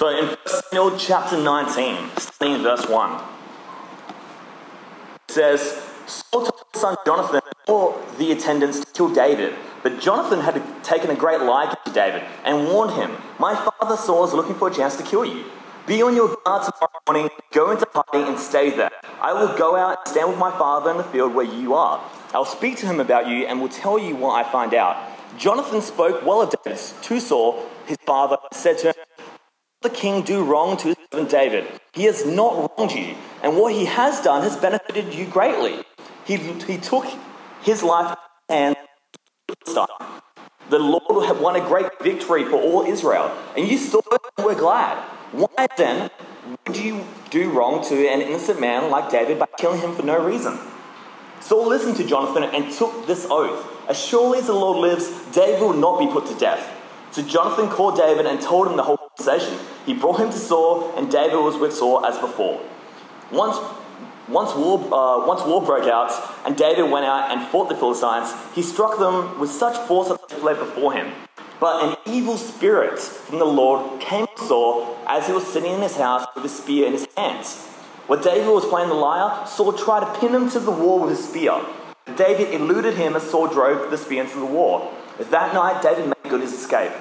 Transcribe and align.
So 0.00 0.08
in 0.08 0.28
1 0.28 0.36
Samuel 0.46 0.96
chapter 0.96 1.36
19, 1.36 2.08
starting 2.16 2.56
in 2.56 2.62
verse 2.62 2.88
1, 2.88 3.22
it 5.28 5.30
says, 5.30 5.60
Saul 6.06 6.46
told 6.46 6.62
his 6.72 6.80
son 6.80 6.96
Jonathan 7.04 7.42
or 7.68 8.02
the 8.16 8.32
attendants 8.32 8.80
to 8.80 8.86
kill 8.94 9.12
David. 9.12 9.54
But 9.82 10.00
Jonathan 10.00 10.40
had 10.40 10.64
taken 10.82 11.10
a 11.10 11.14
great 11.14 11.42
liking 11.42 11.76
to 11.84 11.92
David 11.92 12.22
and 12.44 12.66
warned 12.68 12.92
him, 12.92 13.14
My 13.38 13.54
father 13.54 13.98
Saul 13.98 14.24
is 14.24 14.32
looking 14.32 14.54
for 14.54 14.68
a 14.68 14.74
chance 14.74 14.96
to 14.96 15.02
kill 15.02 15.26
you. 15.26 15.44
Be 15.86 16.00
on 16.00 16.16
your 16.16 16.34
guard 16.46 16.62
tomorrow 16.62 17.00
morning, 17.06 17.28
go 17.52 17.70
into 17.70 17.86
hiding 17.92 18.26
and 18.26 18.38
stay 18.38 18.70
there. 18.70 18.92
I 19.20 19.34
will 19.34 19.54
go 19.58 19.76
out 19.76 19.98
and 19.98 20.08
stand 20.08 20.30
with 20.30 20.38
my 20.38 20.50
father 20.50 20.92
in 20.92 20.96
the 20.96 21.04
field 21.04 21.34
where 21.34 21.44
you 21.44 21.74
are. 21.74 22.02
I'll 22.32 22.46
speak 22.46 22.78
to 22.78 22.86
him 22.86 23.00
about 23.00 23.28
you 23.28 23.44
and 23.44 23.60
will 23.60 23.68
tell 23.68 23.98
you 23.98 24.16
what 24.16 24.32
I 24.32 24.50
find 24.50 24.72
out. 24.72 24.96
Jonathan 25.36 25.82
spoke 25.82 26.24
well 26.24 26.40
of 26.40 26.54
David 26.64 26.80
to 27.02 27.20
Saul, 27.20 27.66
his 27.84 27.98
father, 28.06 28.38
and 28.50 28.58
said 28.58 28.78
to 28.78 28.86
him, 28.88 28.94
the 29.82 29.90
king 29.90 30.22
do 30.22 30.44
wrong 30.44 30.76
to 30.78 30.88
his 30.88 30.96
servant 31.10 31.30
David? 31.30 31.80
He 31.92 32.04
has 32.04 32.26
not 32.26 32.78
wronged 32.78 32.92
you, 32.92 33.14
and 33.42 33.56
what 33.56 33.72
he 33.72 33.86
has 33.86 34.20
done 34.20 34.42
has 34.42 34.56
benefited 34.56 35.14
you 35.14 35.26
greatly. 35.26 35.84
He, 36.24 36.36
he 36.36 36.78
took 36.78 37.06
his 37.62 37.82
life 37.82 38.16
and 38.48 38.76
the 40.70 40.78
Lord 40.78 41.26
had 41.26 41.40
won 41.40 41.56
a 41.56 41.60
great 41.60 41.86
victory 42.00 42.44
for 42.44 42.56
all 42.56 42.82
Israel, 42.86 43.36
and 43.56 43.66
you 43.66 43.76
saw 43.76 44.00
it 44.12 44.20
and 44.36 44.46
were 44.46 44.54
glad. 44.54 44.98
Why 45.32 45.66
then 45.76 46.10
would 46.66 46.76
you 46.76 47.04
do 47.30 47.50
wrong 47.50 47.84
to 47.88 48.08
an 48.08 48.20
innocent 48.20 48.60
man 48.60 48.90
like 48.90 49.10
David 49.10 49.38
by 49.38 49.46
killing 49.58 49.80
him 49.80 49.94
for 49.94 50.02
no 50.02 50.24
reason? 50.24 50.58
Saul 51.40 51.66
listened 51.66 51.96
to 51.96 52.06
Jonathan 52.06 52.44
and 52.44 52.72
took 52.72 53.06
this 53.06 53.26
oath 53.30 53.66
As 53.88 53.98
surely 53.98 54.38
as 54.38 54.46
the 54.46 54.52
Lord 54.52 54.78
lives, 54.78 55.10
David 55.32 55.60
will 55.60 55.72
not 55.72 55.98
be 55.98 56.06
put 56.06 56.26
to 56.26 56.34
death. 56.34 56.68
So 57.12 57.22
Jonathan 57.22 57.68
called 57.68 57.96
David 57.96 58.26
and 58.26 58.40
told 58.40 58.68
him 58.68 58.76
the 58.76 58.84
whole 58.84 59.09
He 59.86 59.94
brought 59.94 60.20
him 60.20 60.30
to 60.30 60.38
Saul, 60.38 60.96
and 60.96 61.10
David 61.10 61.36
was 61.36 61.56
with 61.56 61.74
Saul 61.74 62.04
as 62.04 62.18
before. 62.18 62.60
Once, 63.32 63.56
once, 64.28 64.54
war, 64.54 64.78
uh, 64.92 65.26
once 65.26 65.42
war 65.44 65.62
broke 65.64 65.88
out, 65.88 66.12
and 66.44 66.56
David 66.56 66.90
went 66.90 67.06
out 67.06 67.30
and 67.30 67.46
fought 67.48 67.68
the 67.68 67.74
Philistines, 67.74 68.32
he 68.54 68.62
struck 68.62 68.98
them 68.98 69.38
with 69.38 69.50
such 69.50 69.76
force 69.86 70.08
that 70.08 70.28
they 70.28 70.36
fled 70.36 70.58
before 70.58 70.92
him. 70.92 71.12
But 71.60 71.84
an 71.84 71.96
evil 72.06 72.38
spirit 72.38 72.98
from 72.98 73.38
the 73.38 73.44
Lord 73.44 74.00
came 74.00 74.26
to 74.26 74.44
Saul 74.44 74.96
as 75.06 75.26
he 75.26 75.32
was 75.32 75.46
sitting 75.46 75.72
in 75.72 75.82
his 75.82 75.96
house 75.96 76.26
with 76.34 76.44
a 76.44 76.48
spear 76.48 76.86
in 76.86 76.92
his 76.92 77.06
hands. 77.16 77.66
When 78.06 78.22
David 78.22 78.48
was 78.48 78.64
playing 78.64 78.88
the 78.88 78.94
lyre, 78.94 79.46
Saul 79.46 79.72
tried 79.74 80.00
to 80.00 80.20
pin 80.20 80.34
him 80.34 80.50
to 80.50 80.58
the 80.58 80.70
wall 80.70 81.00
with 81.00 81.10
his 81.10 81.28
spear. 81.28 81.60
David 82.16 82.54
eluded 82.54 82.94
him 82.94 83.14
as 83.14 83.30
Saul 83.30 83.46
drove 83.46 83.90
the 83.90 83.98
spear 83.98 84.22
into 84.22 84.38
the 84.38 84.46
wall. 84.46 84.92
That 85.18 85.54
night, 85.54 85.82
David 85.82 86.06
made 86.06 86.30
good 86.30 86.40
his 86.40 86.54
escape. 86.54 86.92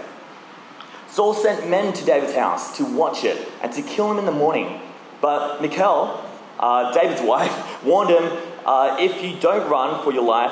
Saul 1.12 1.34
sent 1.34 1.70
men 1.70 1.92
to 1.94 2.06
David's 2.06 2.36
house 2.36 2.78
to 2.78 2.86
watch 2.86 3.24
it 3.24 3.52
and 3.64 3.74
to 3.74 3.82
kill 3.82 4.12
him 4.12 4.20
in 4.20 4.26
the 4.26 4.32
morning. 4.32 4.80
But 5.22 5.62
Michal, 5.62 6.24
uh, 6.60 6.94
David's 6.94 7.22
wife, 7.34 7.84
warned 7.84 8.12
him 8.12 8.32
uh, 8.66 8.98
if 9.00 9.24
you 9.24 9.40
don't 9.40 9.70
run 9.70 10.04
for 10.04 10.14
your 10.14 10.24
life 10.24 10.52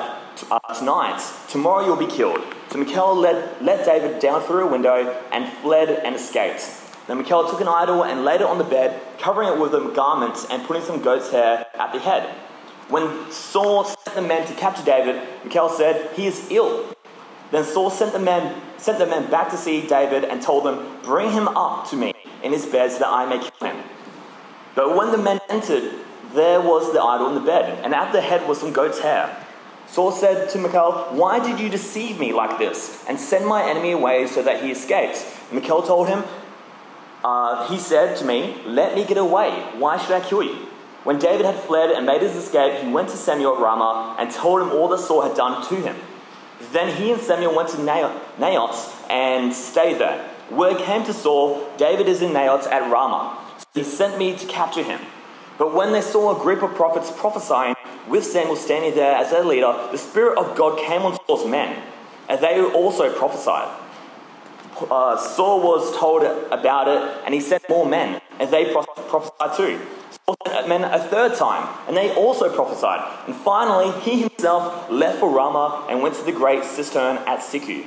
uh, 0.50 0.74
tonight, 0.74 1.22
tomorrow 1.48 1.86
you'll 1.86 1.96
be 1.96 2.06
killed. 2.06 2.40
So 2.70 2.78
Michal 2.78 3.14
led, 3.14 3.62
let 3.62 3.84
David 3.84 4.20
down 4.20 4.42
through 4.42 4.66
a 4.66 4.70
window 4.70 5.16
and 5.32 5.50
fled 5.62 5.88
and 5.90 6.16
escaped. 6.16 6.68
Then 7.06 7.18
Michal 7.18 7.48
took 7.48 7.60
an 7.60 7.68
idol 7.68 8.04
and 8.04 8.24
laid 8.24 8.40
it 8.40 8.46
on 8.46 8.58
the 8.58 8.64
bed, 8.64 9.00
covering 9.18 9.48
it 9.48 9.58
with 9.58 9.74
a 9.74 9.92
garment 9.94 10.44
and 10.50 10.62
putting 10.64 10.82
some 10.82 11.00
goat's 11.00 11.30
hair 11.30 11.64
at 11.74 11.92
the 11.92 11.98
head. 11.98 12.28
When 12.88 13.30
Saul 13.30 13.84
sent 13.84 14.14
the 14.14 14.22
men 14.22 14.46
to 14.46 14.54
capture 14.54 14.84
David, 14.84 15.22
Michal 15.44 15.68
said, 15.68 16.10
He 16.14 16.26
is 16.26 16.50
ill. 16.50 16.94
Then 17.50 17.64
Saul 17.64 17.90
sent 17.90 18.12
the 18.12 18.18
men 18.18 18.60
sent 18.78 18.98
the 18.98 19.06
men 19.06 19.30
back 19.30 19.50
to 19.50 19.56
see 19.56 19.86
David 19.86 20.24
and 20.24 20.40
told 20.40 20.64
them, 20.64 21.00
Bring 21.02 21.30
him 21.32 21.48
up 21.48 21.88
to 21.90 21.96
me 21.96 22.14
in 22.42 22.52
his 22.52 22.66
bed 22.66 22.92
so 22.92 23.00
that 23.00 23.08
I 23.08 23.26
may 23.26 23.38
kill 23.38 23.68
him. 23.68 23.84
But 24.74 24.96
when 24.96 25.10
the 25.10 25.18
men 25.18 25.40
entered, 25.48 25.92
there 26.34 26.60
was 26.60 26.92
the 26.92 27.02
idol 27.02 27.28
in 27.28 27.34
the 27.34 27.40
bed, 27.40 27.84
and 27.84 27.94
at 27.94 28.12
the 28.12 28.20
head 28.20 28.48
was 28.48 28.58
some 28.60 28.72
goat's 28.72 29.00
hair. 29.00 29.44
Saul 29.86 30.12
said 30.12 30.50
to 30.50 30.58
Michal, 30.58 30.92
Why 31.12 31.38
did 31.38 31.58
you 31.58 31.68
deceive 31.68 32.20
me 32.20 32.32
like 32.32 32.58
this 32.58 33.04
and 33.08 33.18
send 33.18 33.46
my 33.46 33.68
enemy 33.68 33.92
away 33.92 34.26
so 34.26 34.42
that 34.42 34.62
he 34.62 34.70
escapes? 34.70 35.24
Michal 35.50 35.82
told 35.82 36.08
him, 36.08 36.24
uh, 37.24 37.66
He 37.68 37.78
said 37.78 38.16
to 38.18 38.24
me, 38.24 38.60
Let 38.66 38.94
me 38.94 39.04
get 39.04 39.16
away. 39.16 39.50
Why 39.78 39.96
should 39.96 40.12
I 40.12 40.20
kill 40.20 40.42
you? 40.42 40.66
When 41.04 41.18
David 41.18 41.46
had 41.46 41.54
fled 41.54 41.90
and 41.90 42.04
made 42.04 42.20
his 42.20 42.36
escape, 42.36 42.82
he 42.82 42.92
went 42.92 43.08
to 43.08 43.16
Samuel 43.16 43.54
at 43.54 43.62
Ramah 43.62 44.16
and 44.18 44.30
told 44.30 44.60
him 44.60 44.70
all 44.70 44.88
that 44.88 44.98
Saul 44.98 45.22
had 45.22 45.34
done 45.34 45.66
to 45.68 45.76
him. 45.76 45.96
Then 46.72 46.94
he 46.96 47.12
and 47.12 47.20
Samuel 47.20 47.54
went 47.54 47.68
to 47.70 47.76
Naioth 47.76 49.10
and 49.10 49.52
stayed 49.52 49.98
there. 49.98 50.28
Word 50.50 50.78
came 50.78 51.04
to 51.04 51.12
Saul, 51.12 51.70
David 51.76 52.08
is 52.08 52.22
in 52.22 52.32
Naioth 52.32 52.66
at 52.66 52.90
Ramah. 52.90 53.38
So 53.58 53.66
he 53.74 53.84
sent 53.84 54.18
me 54.18 54.36
to 54.36 54.46
capture 54.46 54.82
him. 54.82 55.00
But 55.58 55.74
when 55.74 55.92
they 55.92 56.00
saw 56.00 56.38
a 56.38 56.42
group 56.42 56.62
of 56.62 56.74
prophets 56.74 57.10
prophesying 57.10 57.74
with 58.08 58.24
Samuel 58.24 58.56
standing 58.56 58.94
there 58.94 59.14
as 59.14 59.30
their 59.30 59.44
leader, 59.44 59.88
the 59.90 59.98
Spirit 59.98 60.38
of 60.38 60.56
God 60.56 60.78
came 60.78 61.02
on 61.02 61.18
Saul's 61.26 61.46
men, 61.46 61.82
and 62.28 62.40
they 62.40 62.62
also 62.62 63.12
prophesied. 63.12 63.68
Uh, 64.90 65.16
Saul 65.16 65.60
was 65.60 65.96
told 65.98 66.22
about 66.52 66.86
it, 66.88 67.22
and 67.24 67.34
he 67.34 67.40
sent 67.40 67.68
more 67.68 67.84
men, 67.84 68.20
and 68.38 68.50
they 68.50 68.72
prophesied 68.72 69.56
too 69.56 69.80
men 70.66 70.84
a 70.84 70.98
third 70.98 71.34
time, 71.34 71.68
and 71.86 71.96
they 71.96 72.14
also 72.14 72.54
prophesied. 72.54 73.26
And 73.26 73.34
finally, 73.34 73.90
he 74.00 74.20
himself 74.20 74.90
left 74.90 75.18
for 75.18 75.30
Ramah 75.30 75.86
and 75.88 76.02
went 76.02 76.14
to 76.16 76.24
the 76.24 76.32
great 76.32 76.64
cistern 76.64 77.16
at 77.26 77.40
Seku. 77.40 77.84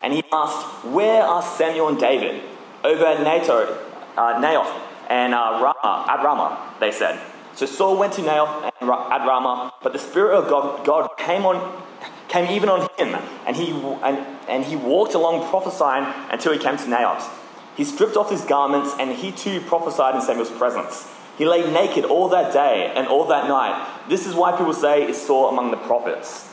And 0.00 0.12
he 0.12 0.22
asked, 0.32 0.84
Where 0.86 1.22
are 1.22 1.42
Samuel 1.42 1.88
and 1.88 1.98
David? 1.98 2.42
Over 2.84 3.04
at 3.06 3.22
Nato, 3.22 3.78
uh, 4.16 4.40
Naioth 4.40 4.80
and 5.08 5.34
uh, 5.34 5.60
Ramah, 5.62 6.06
at 6.08 6.24
Ramah, 6.24 6.74
they 6.80 6.90
said. 6.90 7.20
So 7.54 7.66
Saul 7.66 7.98
went 7.98 8.14
to 8.14 8.22
Naioth 8.22 8.70
and 8.80 8.90
at 8.90 9.26
Ramah, 9.26 9.74
but 9.82 9.92
the 9.92 9.98
Spirit 9.98 10.36
of 10.36 10.48
God, 10.48 10.84
God 10.84 11.10
came 11.18 11.44
on 11.44 11.82
came 12.28 12.50
even 12.50 12.70
on 12.70 12.88
him, 12.96 13.14
and 13.46 13.54
he, 13.54 13.72
and, 14.02 14.26
and 14.48 14.64
he 14.64 14.74
walked 14.74 15.12
along 15.12 15.46
prophesying 15.50 16.06
until 16.30 16.52
he 16.52 16.58
came 16.58 16.78
to 16.78 16.84
Naioth. 16.84 17.28
He 17.76 17.84
stripped 17.84 18.16
off 18.16 18.30
his 18.30 18.42
garments, 18.42 18.94
and 18.98 19.12
he 19.12 19.32
too 19.32 19.60
prophesied 19.60 20.14
in 20.14 20.22
Samuel's 20.22 20.50
presence. 20.50 21.11
He 21.38 21.46
lay 21.46 21.70
naked 21.70 22.04
all 22.04 22.28
that 22.28 22.52
day 22.52 22.92
and 22.94 23.08
all 23.08 23.26
that 23.28 23.48
night. 23.48 24.08
This 24.08 24.26
is 24.26 24.34
why 24.34 24.52
people 24.52 24.74
say 24.74 25.04
it's 25.04 25.20
Saul 25.20 25.48
among 25.48 25.70
the 25.70 25.76
prophets. 25.78 26.48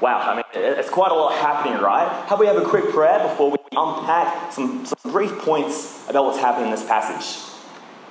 Wow, 0.00 0.20
I 0.20 0.36
mean, 0.36 0.44
it's 0.54 0.90
quite 0.90 1.10
a 1.10 1.14
lot 1.14 1.34
happening, 1.34 1.80
right? 1.80 2.08
How 2.28 2.36
about 2.36 2.38
we 2.38 2.46
have 2.46 2.56
a 2.56 2.64
quick 2.64 2.90
prayer 2.90 3.26
before 3.28 3.50
we 3.50 3.58
unpack 3.72 4.52
some, 4.52 4.86
some 4.86 5.12
brief 5.12 5.36
points 5.40 6.08
about 6.08 6.24
what's 6.24 6.38
happening 6.38 6.66
in 6.66 6.70
this 6.70 6.86
passage? 6.86 7.44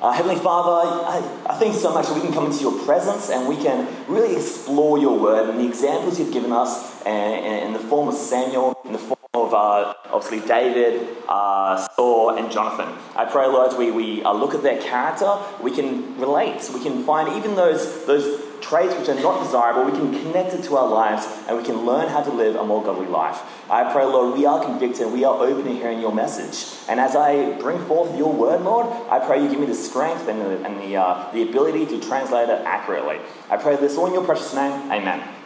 Uh, 0.02 0.12
Heavenly 0.12 0.36
Father, 0.36 0.70
I, 0.70 1.54
I 1.54 1.58
thank 1.58 1.74
you 1.74 1.80
so 1.80 1.92
much 1.92 2.08
that 2.08 2.14
we 2.14 2.22
can 2.22 2.32
come 2.32 2.46
into 2.46 2.60
your 2.60 2.78
presence 2.86 3.32
and 3.32 3.48
we 3.48 3.56
can 3.56 3.88
really 4.08 4.36
explore 4.36 5.00
your 5.00 5.18
word 5.18 5.50
and 5.50 5.60
the 5.60 5.66
examples 5.66 6.20
you've 6.20 6.34
given 6.34 6.52
us 6.52 7.04
in, 7.04 7.14
in 7.14 7.74
the 7.74 7.80
form 7.80 8.08
of 8.08 8.14
Samuel, 8.14 8.80
in 8.86 8.92
the 8.92 9.00
form 9.00 9.17
of 9.48 9.54
uh, 9.54 9.94
obviously 10.12 10.46
David, 10.48 11.08
uh, 11.28 11.88
Saul, 11.96 12.38
and 12.38 12.52
Jonathan. 12.52 12.94
I 13.16 13.26
pray, 13.26 13.48
Lord, 13.48 13.78
we, 13.78 13.92
we 13.92 14.24
uh, 14.24 14.34
look 14.34 14.54
at 14.54 14.64
their 14.64 14.82
character, 14.82 15.38
we 15.62 15.72
can 15.72 16.20
relate. 16.20 16.70
We 16.74 16.82
can 16.82 17.04
find 17.04 17.36
even 17.38 17.56
those, 17.56 18.06
those 18.06 18.44
traits 18.62 18.96
which 18.96 19.08
are 19.08 19.22
not 19.22 19.44
desirable, 19.44 19.86
we 19.86 19.98
can 19.98 20.12
connect 20.12 20.54
it 20.54 20.64
to 20.64 20.76
our 20.76 20.88
lives 20.88 21.26
and 21.48 21.58
we 21.58 21.64
can 21.64 21.86
learn 21.86 22.10
how 22.10 22.22
to 22.22 22.32
live 22.32 22.56
a 22.56 22.66
more 22.66 22.84
godly 22.84 23.08
life. 23.08 23.42
I 23.70 23.92
pray, 23.92 24.04
Lord, 24.04 24.38
we 24.38 24.46
are 24.46 24.64
convicted, 24.64 25.12
we 25.12 25.24
are 25.24 25.36
open 25.42 25.64
to 25.64 25.72
hearing 25.72 26.02
your 26.02 26.14
message. 26.14 26.78
And 26.90 27.00
as 27.00 27.16
I 27.16 27.58
bring 27.60 27.80
forth 27.86 28.18
your 28.18 28.34
word, 28.34 28.62
Lord, 28.62 28.88
I 29.10 29.20
pray 29.20 29.42
you 29.42 29.50
give 29.50 29.60
me 29.60 29.68
the 29.68 29.76
strength 29.76 30.28
and 30.28 30.42
the, 30.42 30.66
and 30.66 30.80
the, 30.82 30.98
uh, 30.98 31.32
the 31.32 31.44
ability 31.44 31.86
to 31.88 32.02
translate 32.02 32.50
it 32.50 32.62
accurately. 32.66 33.20
I 33.50 33.58
pray 33.58 33.76
this 33.78 33.98
all 33.98 34.08
in 34.08 34.14
your 34.14 34.26
precious 34.26 34.54
name. 34.54 34.92
Amen. 34.92 35.37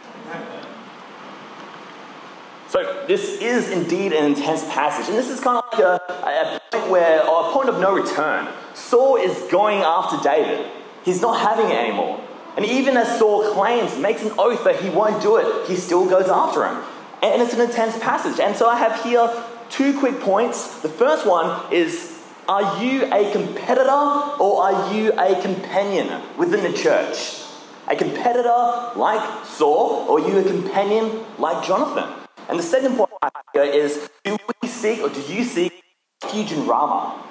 So 2.72 3.04
this 3.06 3.38
is 3.42 3.68
indeed 3.68 4.14
an 4.14 4.24
intense 4.24 4.64
passage, 4.64 5.06
and 5.06 5.18
this 5.18 5.28
is 5.28 5.40
kind 5.40 5.58
of 5.58 5.78
like 5.78 5.82
a, 5.82 6.00
a 6.08 6.60
point 6.70 6.90
where, 6.90 7.28
or 7.28 7.50
a 7.50 7.52
point 7.52 7.68
of 7.68 7.78
no 7.78 7.92
return. 7.92 8.48
Saul 8.72 9.16
is 9.16 9.38
going 9.50 9.80
after 9.80 10.16
David. 10.26 10.66
He's 11.04 11.20
not 11.20 11.38
having 11.38 11.66
it 11.66 11.76
anymore. 11.76 12.18
And 12.56 12.64
even 12.64 12.96
as 12.96 13.18
Saul 13.18 13.52
claims, 13.52 13.98
makes 13.98 14.22
an 14.22 14.32
oath 14.38 14.64
that 14.64 14.80
he 14.80 14.88
won't 14.88 15.22
do 15.22 15.36
it, 15.36 15.66
he 15.68 15.76
still 15.76 16.08
goes 16.08 16.30
after 16.30 16.66
him. 16.66 16.82
And 17.22 17.42
it's 17.42 17.52
an 17.52 17.60
intense 17.60 17.98
passage. 17.98 18.40
And 18.40 18.56
so 18.56 18.70
I 18.70 18.78
have 18.78 19.04
here 19.04 19.30
two 19.68 19.98
quick 19.98 20.20
points. 20.20 20.80
The 20.80 20.88
first 20.88 21.26
one 21.26 21.70
is 21.74 22.22
Are 22.48 22.82
you 22.82 23.04
a 23.12 23.30
competitor 23.32 23.90
or 23.90 24.62
are 24.62 24.94
you 24.94 25.12
a 25.12 25.38
companion 25.42 26.22
within 26.38 26.62
the 26.62 26.72
church? 26.72 27.42
A 27.88 27.96
competitor 27.96 28.92
like 28.96 29.44
Saul, 29.44 30.06
or 30.08 30.20
are 30.20 30.26
you 30.26 30.38
a 30.38 30.44
companion 30.44 31.22
like 31.38 31.66
Jonathan? 31.66 32.21
And 32.48 32.58
the 32.58 32.62
second 32.62 32.96
point 32.96 33.10
here 33.52 33.62
is 33.62 34.08
do 34.24 34.36
we 34.62 34.68
seek 34.68 35.00
or 35.00 35.08
do 35.08 35.20
you 35.20 35.44
seek 35.44 35.82
refuge 36.22 36.52
in 36.52 36.66
Ramah? 36.66 37.28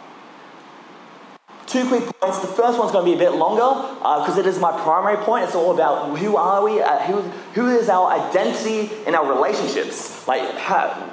Two 1.68 1.88
quick 1.88 2.04
points. 2.19 2.40
The 2.40 2.48
first 2.48 2.78
one's 2.78 2.92
going 2.92 3.06
to 3.06 3.12
be 3.12 3.16
a 3.16 3.30
bit 3.30 3.38
longer 3.38 3.96
because 4.00 4.38
uh, 4.38 4.42
it 4.42 4.46
is 4.46 4.60
my 4.60 4.78
primary 4.81 5.18
point. 5.24 5.46
It's 5.46 5.56
all 5.56 5.74
about 5.74 6.18
who 6.18 6.36
are 6.36 6.63
we, 6.63 6.81
uh, 6.81 7.00
who, 7.04 7.22
who 7.54 7.69
is 7.69 7.88
our 7.88 8.12
identity 8.12 8.94
in 9.08 9.16
our 9.16 9.34
relationships. 9.34 10.28
Like, 10.28 10.58
how, 10.58 11.10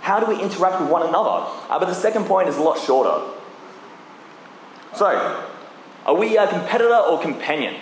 how 0.00 0.18
do 0.18 0.26
we 0.26 0.42
interact 0.42 0.80
with 0.80 0.90
one 0.90 1.06
another? 1.06 1.46
Uh, 1.68 1.78
but 1.78 1.86
the 1.86 1.94
second 1.94 2.24
point 2.24 2.48
is 2.48 2.56
a 2.56 2.62
lot 2.62 2.78
shorter. 2.78 3.24
So, 4.96 5.06
are 6.06 6.14
we 6.14 6.36
a 6.36 6.48
competitor 6.48 6.96
or 6.96 7.20
companion? 7.20 7.76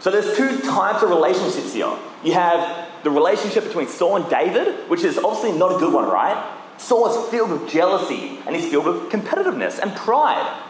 So 0.00 0.10
there's 0.10 0.36
two 0.36 0.60
types 0.60 1.02
of 1.02 1.10
relationships 1.10 1.72
here. 1.72 1.92
You 2.22 2.32
have 2.34 2.87
the 3.04 3.10
relationship 3.10 3.64
between 3.64 3.88
Saul 3.88 4.16
and 4.16 4.30
David, 4.30 4.88
which 4.88 5.04
is 5.04 5.18
obviously 5.18 5.52
not 5.52 5.76
a 5.76 5.78
good 5.78 5.92
one, 5.92 6.08
right? 6.08 6.56
Saul 6.78 7.08
is 7.08 7.30
filled 7.30 7.50
with 7.50 7.70
jealousy 7.70 8.38
and 8.46 8.54
he's 8.54 8.68
filled 8.68 8.86
with 8.86 9.10
competitiveness 9.10 9.78
and 9.78 9.94
pride. 9.94 10.64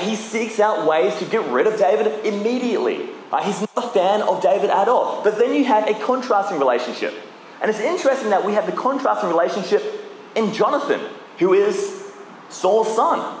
He 0.00 0.14
seeks 0.14 0.60
out 0.60 0.86
ways 0.86 1.16
to 1.18 1.24
get 1.24 1.44
rid 1.50 1.66
of 1.66 1.78
David 1.78 2.24
immediately. 2.24 3.08
He's 3.42 3.60
not 3.60 3.70
a 3.76 3.88
fan 3.88 4.22
of 4.22 4.42
David 4.42 4.70
at 4.70 4.88
all. 4.88 5.22
But 5.22 5.38
then 5.38 5.54
you 5.54 5.64
have 5.64 5.88
a 5.88 5.94
contrasting 5.94 6.58
relationship. 6.58 7.14
And 7.60 7.70
it's 7.70 7.80
interesting 7.80 8.30
that 8.30 8.44
we 8.44 8.52
have 8.54 8.66
the 8.66 8.72
contrasting 8.72 9.28
relationship 9.28 9.82
in 10.34 10.52
Jonathan, 10.52 11.00
who 11.38 11.54
is 11.54 12.12
Saul's 12.48 12.94
son. 12.94 13.38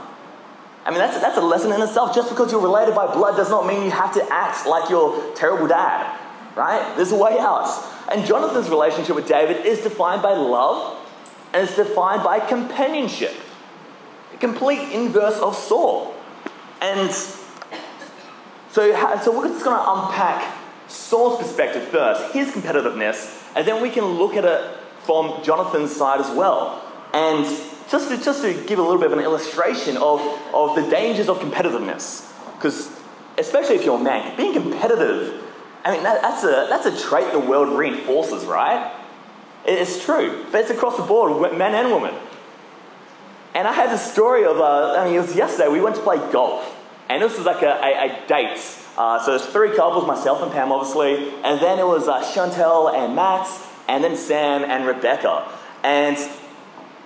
I 0.84 0.90
mean, 0.90 0.98
that's, 0.98 1.20
that's 1.20 1.36
a 1.36 1.42
lesson 1.42 1.72
in 1.72 1.82
itself. 1.82 2.14
Just 2.14 2.30
because 2.30 2.50
you're 2.52 2.60
related 2.60 2.94
by 2.94 3.12
blood 3.12 3.36
does 3.36 3.50
not 3.50 3.66
mean 3.66 3.84
you 3.84 3.90
have 3.90 4.12
to 4.14 4.26
act 4.32 4.66
like 4.66 4.88
your 4.90 5.34
terrible 5.34 5.68
dad, 5.68 6.18
right? 6.56 6.94
There's 6.96 7.12
a 7.12 7.16
way 7.16 7.38
out. 7.38 7.86
And 8.10 8.26
Jonathan's 8.26 8.68
relationship 8.68 9.14
with 9.14 9.28
David 9.28 9.64
is 9.64 9.80
defined 9.80 10.22
by 10.22 10.32
love 10.32 10.98
and 11.52 11.66
it's 11.66 11.76
defined 11.76 12.22
by 12.22 12.40
companionship. 12.40 13.34
A 14.34 14.36
complete 14.36 14.92
inverse 14.92 15.38
of 15.38 15.56
Saul. 15.56 16.14
And 16.80 17.10
so, 17.10 17.38
so 18.70 19.36
we're 19.36 19.48
just 19.48 19.64
going 19.64 19.76
to 19.76 19.92
unpack 19.92 20.56
Saul's 20.88 21.42
perspective 21.42 21.84
first, 21.88 22.32
his 22.32 22.50
competitiveness, 22.50 23.42
and 23.56 23.66
then 23.66 23.82
we 23.82 23.90
can 23.90 24.04
look 24.04 24.34
at 24.34 24.44
it 24.44 24.76
from 25.00 25.42
Jonathan's 25.42 25.94
side 25.94 26.20
as 26.20 26.30
well. 26.36 26.84
And 27.12 27.44
just 27.90 28.08
to, 28.08 28.22
just 28.22 28.42
to 28.42 28.54
give 28.66 28.78
a 28.78 28.82
little 28.82 28.98
bit 28.98 29.10
of 29.10 29.18
an 29.18 29.24
illustration 29.24 29.96
of, 29.96 30.20
of 30.54 30.76
the 30.76 30.88
dangers 30.88 31.28
of 31.28 31.38
competitiveness, 31.38 32.32
because 32.54 32.90
especially 33.38 33.76
if 33.76 33.84
you're 33.84 33.98
a 33.98 34.02
man, 34.02 34.36
being 34.36 34.52
competitive, 34.52 35.42
I 35.84 35.92
mean, 35.92 36.02
that, 36.02 36.22
that's, 36.22 36.44
a, 36.44 36.66
that's 36.68 36.86
a 36.86 37.08
trait 37.08 37.32
the 37.32 37.38
world 37.38 37.76
reinforces, 37.76 38.44
right? 38.44 38.92
It's 39.64 40.04
true, 40.04 40.46
but 40.50 40.62
it's 40.62 40.70
across 40.70 40.96
the 40.96 41.02
board, 41.02 41.56
men 41.56 41.74
and 41.74 41.92
women. 41.92 42.14
And 43.54 43.66
I 43.66 43.72
had 43.72 43.90
this 43.90 44.10
story 44.12 44.44
of, 44.44 44.58
uh, 44.58 44.94
I 44.98 45.04
mean, 45.04 45.14
it 45.14 45.20
was 45.20 45.34
yesterday, 45.34 45.68
we 45.68 45.80
went 45.80 45.96
to 45.96 46.02
play 46.02 46.16
golf. 46.32 46.76
And 47.08 47.22
this 47.22 47.36
was 47.36 47.46
like 47.46 47.62
a, 47.62 47.72
a, 47.82 48.06
a 48.06 48.26
date. 48.28 48.60
Uh, 48.96 49.18
so 49.18 49.36
there's 49.36 49.46
three 49.46 49.74
couples, 49.74 50.06
myself 50.06 50.42
and 50.42 50.52
Pam, 50.52 50.70
obviously. 50.70 51.30
And 51.42 51.60
then 51.60 51.78
it 51.78 51.86
was 51.86 52.06
uh, 52.06 52.22
Chantel 52.22 52.94
and 52.94 53.16
Max, 53.16 53.66
and 53.88 54.04
then 54.04 54.16
Sam 54.16 54.62
and 54.62 54.86
Rebecca. 54.86 55.50
And 55.82 56.16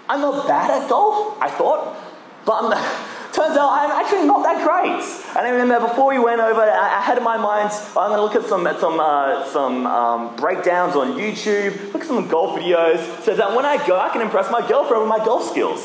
I'm 0.09 0.21
not 0.21 0.47
bad 0.47 0.82
at 0.82 0.88
golf, 0.91 1.41
I 1.41 1.50
thought. 1.50 1.97
But 2.44 2.65
I'm, 2.65 2.73
Turns 3.34 3.56
out 3.56 3.72
I'm 3.72 3.90
actually 3.90 4.26
not 4.28 4.44
that 4.44 4.62
great. 4.62 5.02
And 5.36 5.44
I 5.44 5.50
remember 5.50 5.88
before 5.88 6.06
we 6.06 6.20
went 6.20 6.40
over, 6.40 6.60
I 6.60 7.00
had 7.00 7.19
in 7.19 7.25
my 7.25 7.36
mind, 7.36 7.72
I'm 7.96 8.10
going 8.10 8.19
to 8.19 8.22
look 8.22 8.36
at 8.36 8.44
some, 8.48 8.64
at 8.64 8.78
some, 8.78 9.00
uh, 9.00 9.44
some 9.46 9.88
um, 9.88 10.36
breakdowns 10.36 10.94
on 10.94 11.19
YouTube, 11.19 11.92
look 11.92 12.02
at 12.02 12.06
some 12.06 12.28
golf 12.28 12.60
videos, 12.60 13.25
so 13.25 13.34
that 13.34 13.56
when 13.56 13.66
I 13.66 13.84
go, 13.88 13.98
I 13.98 14.10
can 14.10 14.22
impress 14.22 14.52
my 14.52 14.64
girlfriend 14.69 15.02
with 15.02 15.08
my 15.08 15.19
golf 15.25 15.50
skills. 15.50 15.84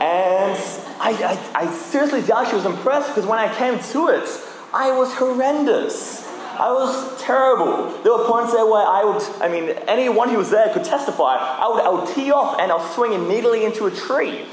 and 0.00 0.56
I, 0.98 1.12
I, 1.12 1.38
I 1.54 1.66
seriously 1.74 2.22
doubt 2.22 2.48
she 2.48 2.56
was 2.56 2.64
impressed 2.64 3.08
because 3.10 3.26
when 3.26 3.38
I 3.38 3.54
came 3.54 3.78
to 3.78 4.08
it, 4.08 4.26
I 4.72 4.96
was 4.96 5.12
horrendous. 5.12 6.26
I 6.26 6.72
was 6.72 7.20
terrible. 7.20 7.90
There 8.02 8.16
were 8.16 8.24
points 8.24 8.54
there 8.54 8.64
where 8.64 8.86
I 8.86 9.04
would, 9.04 9.22
I 9.42 9.48
mean, 9.48 9.76
anyone 9.88 10.30
who 10.30 10.38
was 10.38 10.48
there 10.48 10.72
could 10.72 10.84
testify. 10.84 11.36
I 11.36 11.68
would, 11.68 11.82
I 11.82 11.90
would 11.90 12.14
tee 12.14 12.32
off 12.32 12.58
and 12.58 12.72
I'll 12.72 12.88
swing 12.94 13.12
immediately 13.12 13.66
into 13.66 13.84
a 13.84 13.90
tree. 13.90 14.46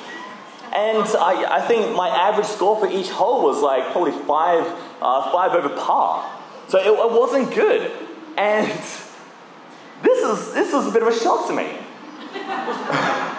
And 0.74 1.06
I, 1.18 1.58
I 1.58 1.62
think 1.62 1.96
my 1.96 2.08
average 2.08 2.48
score 2.48 2.80
for 2.80 2.88
each 2.88 3.10
hole 3.10 3.44
was 3.44 3.62
like 3.62 3.92
probably 3.92 4.14
five, 4.26 4.66
uh, 5.02 5.32
five 5.32 5.52
over 5.54 5.70
par. 5.70 6.30
So 6.68 6.78
it, 6.80 6.88
it 6.88 7.12
wasn't 7.12 7.54
good. 7.54 7.92
And 8.38 8.68
this 10.02 10.24
is, 10.24 10.54
this 10.54 10.74
was 10.74 10.88
a 10.88 10.92
bit 10.92 11.02
of 11.02 11.10
a 11.10 11.20
shock 11.20 11.48
to 11.48 11.54
me. 11.54 11.78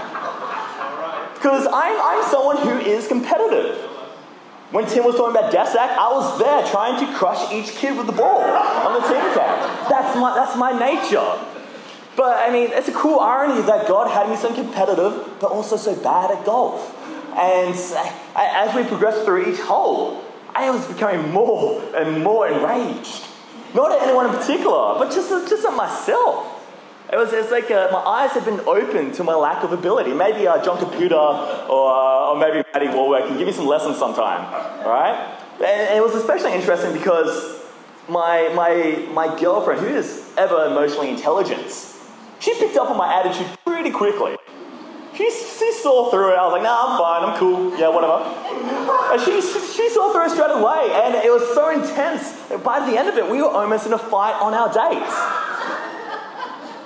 Because 1.43 1.67
I'm, 1.67 2.01
I'm 2.01 2.31
someone 2.31 2.57
who 2.59 2.79
is 2.89 3.09
competitive. 3.09 3.77
When 4.71 4.87
Tim 4.87 5.05
was 5.05 5.17
talking 5.17 5.37
about 5.37 5.53
DESAC, 5.53 5.75
I 5.75 6.13
was 6.13 6.39
there 6.39 6.65
trying 6.71 7.05
to 7.05 7.13
crush 7.19 7.53
each 7.53 7.75
kid 7.75 7.99
with 7.99 8.07
the 8.07 8.13
ball 8.13 8.41
on 8.41 8.95
the 8.95 9.01
team 9.09 9.21
cap. 9.35 9.91
That's 9.91 10.17
my, 10.17 10.37
that's 10.37 10.57
my 10.57 10.71
nature. 10.71 11.37
But 12.15 12.49
I 12.49 12.53
mean, 12.53 12.71
it's 12.71 12.87
a 12.87 12.93
cool 12.93 13.19
irony 13.19 13.61
that 13.63 13.89
God 13.89 14.09
had 14.09 14.31
me 14.31 14.37
so 14.37 14.55
competitive, 14.55 15.41
but 15.41 15.51
also 15.51 15.77
so 15.77 15.97
bad 15.97 16.31
at 16.31 16.45
golf. 16.47 16.97
And 17.37 17.75
as 18.37 18.75
we 18.75 18.85
progressed 18.85 19.25
through 19.25 19.53
each 19.53 19.61
hole, 19.61 20.23
I 20.55 20.71
was 20.71 20.87
becoming 20.87 21.31
more 21.33 21.83
and 21.97 22.23
more 22.23 22.49
enraged. 22.49 23.25
Not 23.75 23.91
at 23.91 24.03
anyone 24.03 24.27
in 24.27 24.37
particular, 24.37 24.99
but 24.99 25.11
just, 25.13 25.31
just 25.49 25.65
at 25.65 25.75
myself. 25.75 26.59
It 27.11 27.17
was, 27.17 27.33
it's 27.33 27.51
like 27.51 27.71
uh, 27.71 27.89
my 27.93 27.99
eyes 27.99 28.31
had 28.33 28.45
been 28.45 28.61
opened 28.61 29.15
to 29.15 29.25
my 29.25 29.35
lack 29.35 29.65
of 29.65 29.73
ability. 29.73 30.13
Maybe 30.13 30.47
uh, 30.47 30.63
John 30.65 30.79
Caputa 30.79 31.69
or, 31.69 31.93
uh, 31.93 32.31
or 32.31 32.39
maybe 32.39 32.65
Maddie 32.73 32.89
Warwick 32.89 33.27
can 33.27 33.37
give 33.37 33.47
me 33.47 33.53
some 33.53 33.67
lessons 33.67 33.99
sometime, 33.99 34.51
right? 34.85 35.39
And 35.57 35.97
it 35.97 36.03
was 36.03 36.15
especially 36.15 36.55
interesting 36.55 36.93
because 36.93 37.63
my, 38.09 38.51
my, 38.55 39.07
my 39.13 39.39
girlfriend, 39.39 39.81
who 39.81 39.89
is 39.89 40.33
ever 40.37 40.67
emotionally 40.67 41.11
intelligent, 41.11 41.71
she 42.41 42.55
picked 42.55 42.77
up 42.77 42.91
on 42.91 42.97
my 42.97 43.21
attitude 43.21 43.47
pretty 43.65 43.91
quickly. 43.91 44.37
She, 45.17 45.31
she 45.31 45.73
saw 45.73 46.11
through 46.11 46.33
it. 46.33 46.39
I 46.39 46.45
was 46.47 46.53
like, 46.53 46.63
nah, 46.63 46.87
I'm 46.87 46.99
fine, 46.99 47.29
I'm 47.29 47.39
cool, 47.39 47.79
yeah, 47.79 47.89
whatever. 47.89 48.25
And 49.13 49.21
she, 49.21 49.41
she 49.43 49.91
saw 49.91 50.13
through 50.13 50.27
it 50.27 50.31
straight 50.31 50.51
away, 50.51 50.91
and 51.05 51.15
it 51.15 51.31
was 51.31 51.43
so 51.55 51.71
intense. 51.71 52.33
By 52.63 52.89
the 52.89 52.99
end 52.99 53.09
of 53.09 53.17
it, 53.17 53.31
we 53.31 53.43
were 53.43 53.49
almost 53.49 53.87
in 53.87 53.93
a 53.93 53.99
fight 53.99 54.35
on 54.41 54.55
our 54.55 54.73
dates. 54.73 55.15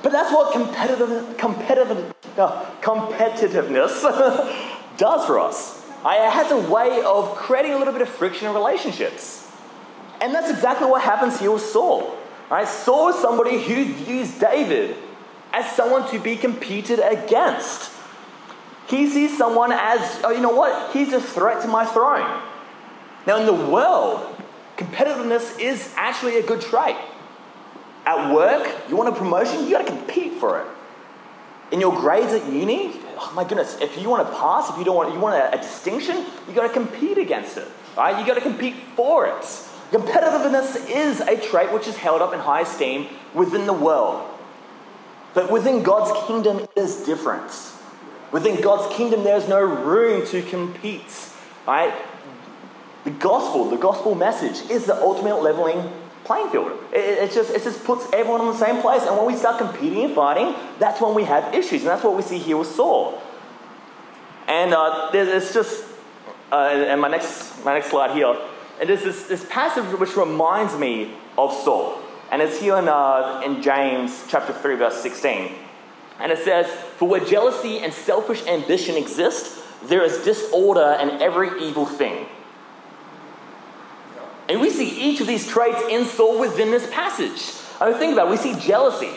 But 0.03 0.13
that's 0.13 0.33
what 0.33 0.53
competitive, 0.53 1.37
competitive, 1.37 2.15
uh, 2.37 2.65
competitiveness 2.81 4.03
does 4.97 5.27
for 5.27 5.39
us. 5.39 5.85
It 6.05 6.31
has 6.31 6.53
a 6.53 6.71
way 6.71 7.03
of 7.03 7.35
creating 7.35 7.73
a 7.73 7.79
little 7.79 7.93
bit 7.93 8.03
of 8.03 8.09
friction 8.09 8.47
in 8.47 8.55
relationships. 8.55 9.51
And 10.21 10.35
that's 10.35 10.51
exactly 10.51 10.89
what 10.89 11.03
happens 11.03 11.39
here 11.41 11.51
with 11.51 11.63
Saul. 11.63 12.17
Right? 12.51 12.67
Saul 12.69 13.09
is 13.09 13.17
somebody 13.17 13.61
who 13.61 13.85
views 13.85 14.39
David 14.39 14.97
as 15.53 15.71
someone 15.73 16.09
to 16.11 16.19
be 16.19 16.37
competed 16.37 17.01
against. 17.01 17.91
He 18.89 19.09
sees 19.09 19.37
someone 19.37 19.73
as, 19.73 20.21
oh, 20.23 20.31
you 20.31 20.41
know 20.41 20.55
what? 20.55 20.93
He's 20.93 21.13
a 21.13 21.21
threat 21.21 21.63
to 21.63 21.69
my 21.69 21.85
throne. 21.85 22.43
Now, 23.27 23.39
in 23.39 23.47
the 23.47 23.53
world, 23.53 24.41
competitiveness 24.77 25.59
is 25.59 25.93
actually 25.97 26.39
a 26.39 26.43
good 26.43 26.61
trait. 26.61 26.97
At 28.07 28.33
work, 28.33 28.73
you 28.89 28.97
want 28.97 29.09
a 29.09 29.19
promotion, 29.19 29.65
you 29.65 29.71
got 29.71 29.87
to 29.87 29.93
compete 29.93 30.35
for 30.35 30.61
it. 30.61 30.67
In 31.73 31.81
your 31.81 31.93
grades 31.99 32.33
at 32.33 32.51
uni, 32.53 32.93
oh 33.19 33.33
my 33.35 33.43
goodness, 33.43 33.77
if 33.81 34.01
you 34.01 34.09
want 34.09 34.29
to 34.29 34.33
pass, 34.37 34.71
if 34.71 34.79
you 34.79 34.85
don't 34.85 34.95
want, 34.95 35.13
you 35.13 35.19
want 35.19 35.35
a, 35.35 35.59
a 35.59 35.61
distinction, 35.61 36.25
you 36.47 36.55
got 36.55 36.69
to 36.69 36.73
compete 36.73 37.19
against 37.19 37.57
it. 37.57 37.67
Right? 37.97 38.21
You 38.21 38.25
got 38.25 38.35
to 38.35 38.41
compete 38.41 38.77
for 38.95 39.27
it. 39.27 39.43
Competitiveness 39.91 40.89
is 40.89 41.21
a 41.21 41.37
trait 41.37 41.73
which 41.73 41.89
is 41.89 41.97
held 41.97 42.23
up 42.23 42.33
in 42.33 42.39
high 42.39 42.61
esteem 42.61 43.09
within 43.35 43.67
the 43.67 43.73
world. 43.73 44.29
But 45.35 45.51
within 45.51 45.83
God's 45.83 46.27
kingdom, 46.29 46.61
it 46.61 46.71
is 46.77 47.05
different. 47.05 47.51
Within 48.33 48.61
God's 48.61 48.95
kingdom, 48.95 49.25
there's 49.25 49.49
no 49.49 49.61
room 49.61 50.27
to 50.29 50.43
compete. 50.43 51.31
Right? 51.67 51.95
The 53.05 53.11
gospel, 53.11 53.71
the 53.71 53.77
gospel 53.77 54.15
message, 54.15 54.69
is 54.71 54.87
the 54.87 54.97
ultimate 54.97 55.43
leveling 55.43 55.93
playing 56.25 56.51
field. 56.51 56.73
It, 56.93 56.99
it, 56.99 57.33
just, 57.33 57.51
it 57.51 57.63
just 57.63 57.85
puts 57.85 58.13
everyone 58.13 58.41
in 58.41 58.47
the 58.49 58.59
same 58.59 58.81
place. 58.83 59.03
And 59.03 59.17
when 59.17 59.27
we 59.27 59.37
start 59.37 59.59
competing 59.59 60.05
and 60.05 60.15
fighting, 60.15 60.55
that's 60.79 61.01
when 61.01 61.15
we 61.15 61.25
have 61.25 61.55
issues. 61.55 61.83
And 61.83 61.91
that's 61.91 62.03
what 62.03 62.17
we 62.17 62.23
see 62.23 62.39
here 62.39 62.57
with 62.57 62.69
Saul. 62.69 63.23
And 64.49 64.75
uh, 64.75 65.11
there's 65.13 65.53
just, 65.55 65.85
uh, 66.53 66.57
and 66.57 67.01
my 67.01 67.09
next, 67.09 67.65
my 67.65 67.75
next 67.75 67.91
slide 67.91 68.15
here, 68.15 68.37
and 68.81 68.89
there's 68.89 69.03
this, 69.03 69.27
this 69.27 69.47
passage 69.49 69.85
which 69.99 70.17
reminds 70.17 70.77
me 70.77 71.13
of 71.39 71.53
Saul. 71.53 71.99
And 72.31 72.43
it's 72.43 72.61
here 72.61 72.77
in, 72.77 72.89
uh, 72.89 73.43
in 73.45 73.63
James 73.63 74.25
chapter 74.29 74.53
3, 74.53 74.77
verse 74.77 75.01
16. 75.01 75.53
And 76.21 76.33
it 76.33 76.39
says, 76.39 76.67
For 76.97 77.09
where 77.09 77.25
jealousy 77.25 77.81
and 77.81 77.93
selfish 77.93 78.47
ambition 78.47 78.97
exist, 78.97 79.63
there 79.85 80.03
is 80.03 80.25
disorder 80.25 80.97
and 80.99 81.23
every 81.23 81.63
evil 81.63 81.87
thing. 81.87 82.27
And 84.49 84.61
we 84.61 84.71
see 84.71 84.89
each 84.89 85.21
of 85.21 85.27
these 85.27 85.47
traits 85.47 85.83
in 85.89 86.05
Saul 86.05 86.39
within 86.39 86.71
this 86.71 86.89
passage. 86.93 87.53
I 87.81 87.91
mean, 87.91 87.99
think 87.99 88.13
about 88.13 88.29
it. 88.29 88.31
We 88.31 88.37
see 88.37 88.59
jealousy. 88.61 89.11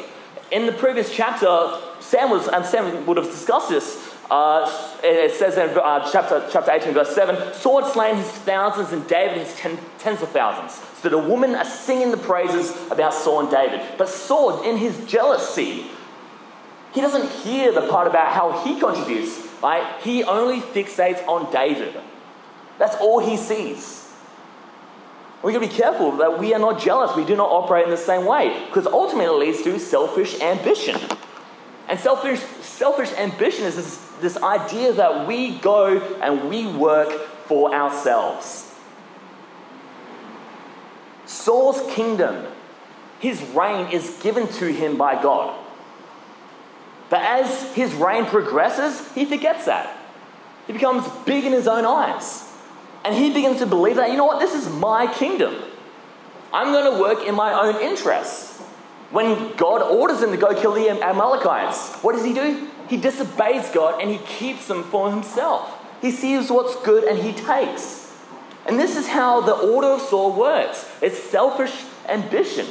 In 0.51 0.65
the 0.65 0.71
previous 0.71 1.13
chapter, 1.13 1.79
Sam 1.99 2.31
was, 2.31 2.47
and 2.47 2.65
Sam 2.65 3.05
would 3.05 3.17
have 3.17 3.27
discussed 3.27 3.69
this. 3.69 4.15
Uh, 4.31 4.71
it 5.03 5.33
says 5.33 5.57
in 5.57 5.69
uh, 5.77 6.09
chapter, 6.11 6.47
chapter 6.51 6.71
18, 6.71 6.93
verse 6.93 7.15
7 7.15 7.53
Saul 7.55 7.83
slain 7.85 8.15
his 8.15 8.27
thousands 8.27 8.91
and 8.91 9.07
David 9.07 9.37
his 9.37 9.55
ten, 9.55 9.77
tens 9.97 10.21
of 10.21 10.29
thousands. 10.29 10.73
So 10.99 11.09
that 11.09 11.15
a 11.15 11.19
woman 11.19 11.55
are 11.55 11.65
singing 11.65 12.11
the 12.11 12.17
praises 12.17 12.75
about 12.91 13.13
Saul 13.13 13.41
and 13.41 13.49
David. 13.49 13.81
But 13.97 14.09
Saul, 14.09 14.61
in 14.63 14.77
his 14.77 15.05
jealousy, 15.05 15.87
he 16.93 17.01
doesn't 17.01 17.29
hear 17.43 17.71
the 17.71 17.87
part 17.87 18.07
about 18.07 18.31
how 18.33 18.63
he 18.63 18.79
contributes 18.79 19.49
right? 19.61 20.01
He 20.01 20.23
only 20.23 20.61
fixates 20.61 21.25
on 21.27 21.51
David. 21.51 21.95
That's 22.77 22.95
all 22.95 23.19
he 23.19 23.37
sees. 23.37 24.07
We 25.43 25.53
gotta 25.53 25.67
be 25.67 25.73
careful 25.73 26.11
that 26.17 26.39
we 26.39 26.53
are 26.53 26.59
not 26.59 26.81
jealous. 26.81 27.15
We 27.15 27.25
do 27.25 27.35
not 27.35 27.49
operate 27.49 27.85
in 27.85 27.91
the 27.91 27.97
same 27.97 28.25
way 28.25 28.65
because 28.67 28.85
ultimately 28.87 29.47
it 29.47 29.51
leads 29.51 29.63
to 29.63 29.79
selfish 29.79 30.39
ambition. 30.41 30.99
And 31.87 31.99
selfish, 31.99 32.39
selfish 32.61 33.11
ambition 33.13 33.65
is 33.65 33.75
this, 33.75 33.97
this 34.21 34.43
idea 34.43 34.93
that 34.93 35.27
we 35.27 35.57
go 35.59 35.97
and 36.21 36.49
we 36.49 36.67
work 36.67 37.11
for 37.47 37.73
ourselves. 37.73 38.65
Saul's 41.25 41.81
kingdom, 41.93 42.45
his 43.19 43.41
reign 43.49 43.91
is 43.91 44.09
given 44.21 44.47
to 44.53 44.71
him 44.71 44.97
by 44.97 45.21
God. 45.21 45.57
But 47.09 47.21
as 47.21 47.73
his 47.73 47.93
reign 47.93 48.25
progresses, 48.25 49.11
he 49.13 49.25
forgets 49.25 49.65
that. 49.65 49.95
He 50.67 50.73
becomes 50.73 51.07
big 51.25 51.45
in 51.45 51.51
his 51.51 51.67
own 51.67 51.85
eyes. 51.85 52.45
And 53.03 53.15
he 53.15 53.33
begins 53.33 53.59
to 53.59 53.65
believe 53.65 53.95
that, 53.95 54.11
you 54.11 54.17
know 54.17 54.25
what, 54.25 54.39
this 54.39 54.53
is 54.53 54.71
my 54.71 55.11
kingdom. 55.11 55.55
I'm 56.53 56.71
going 56.71 56.93
to 56.93 57.01
work 57.01 57.27
in 57.27 57.35
my 57.35 57.53
own 57.53 57.81
interests. 57.81 58.59
When 59.11 59.55
God 59.55 59.81
orders 59.81 60.21
him 60.21 60.31
to 60.31 60.37
go 60.37 60.53
kill 60.53 60.73
the 60.73 60.89
Amalekites, 60.89 61.95
what 62.03 62.13
does 62.13 62.23
he 62.23 62.33
do? 62.33 62.67
He 62.87 62.97
disobeys 62.97 63.69
God 63.69 64.01
and 64.01 64.11
he 64.11 64.17
keeps 64.19 64.67
them 64.67 64.83
for 64.83 65.09
himself. 65.09 65.75
He 66.01 66.11
sees 66.11 66.51
what's 66.51 66.75
good 66.83 67.03
and 67.03 67.17
he 67.17 67.33
takes. 67.33 68.13
And 68.67 68.79
this 68.79 68.97
is 68.97 69.07
how 69.07 69.41
the 69.41 69.53
order 69.53 69.87
of 69.87 70.01
Saul 70.01 70.33
works 70.33 70.87
it's 71.01 71.17
selfish 71.17 71.73
ambition. 72.07 72.67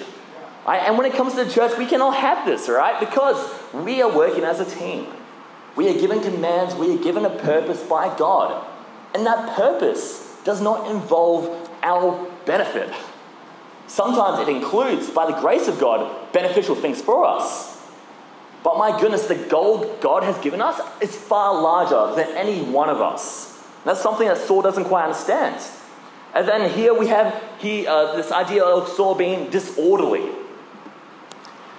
Right? 0.67 0.83
And 0.83 0.99
when 0.99 1.07
it 1.07 1.15
comes 1.15 1.35
to 1.35 1.45
the 1.45 1.51
church, 1.51 1.77
we 1.79 1.87
cannot 1.87 2.15
have 2.17 2.47
this, 2.47 2.69
right? 2.69 3.01
Because 3.01 3.39
we 3.73 4.03
are 4.03 4.15
working 4.15 4.45
as 4.45 4.61
a 4.61 4.65
team. 4.65 5.07
We 5.77 5.89
are 5.89 6.01
given 6.01 6.21
commands, 6.21 6.75
we 6.75 6.95
are 6.95 7.03
given 7.03 7.25
a 7.25 7.31
purpose 7.31 7.83
by 7.83 8.17
God. 8.17 8.67
And 9.15 9.25
that 9.27 9.57
purpose 9.57 10.37
does 10.45 10.61
not 10.61 10.91
involve 10.91 11.71
our 11.83 12.29
benefit. 12.47 12.93
Sometimes 13.87 14.47
it 14.47 14.51
includes, 14.51 15.09
by 15.11 15.31
the 15.31 15.41
grace 15.41 15.69
of 15.69 15.79
God, 15.79 16.33
beneficial 16.33 16.75
things 16.75 17.01
for 17.01 17.25
us. 17.25 17.79
But 18.63 18.77
my 18.77 18.99
goodness, 19.01 19.27
the 19.27 19.35
goal 19.35 19.97
God 20.01 20.25
has 20.25 20.37
given 20.39 20.61
us 20.61 20.81
is 21.01 21.17
far 21.17 21.61
larger 21.61 22.15
than 22.17 22.37
any 22.37 22.61
one 22.63 22.91
of 22.91 23.01
us. 23.01 23.63
That's 23.85 24.01
something 24.01 24.27
that 24.27 24.39
Saul 24.39 24.63
doesn't 24.63 24.85
quite 24.85 25.05
understand. 25.05 25.63
And 26.35 26.47
then 26.47 26.71
here 26.71 26.93
we 26.93 27.07
have 27.07 27.43
he, 27.59 27.87
uh, 27.87 28.17
this 28.17 28.31
idea 28.31 28.63
of 28.63 28.89
Saul 28.89 29.15
being 29.15 29.49
disorderly. 29.51 30.31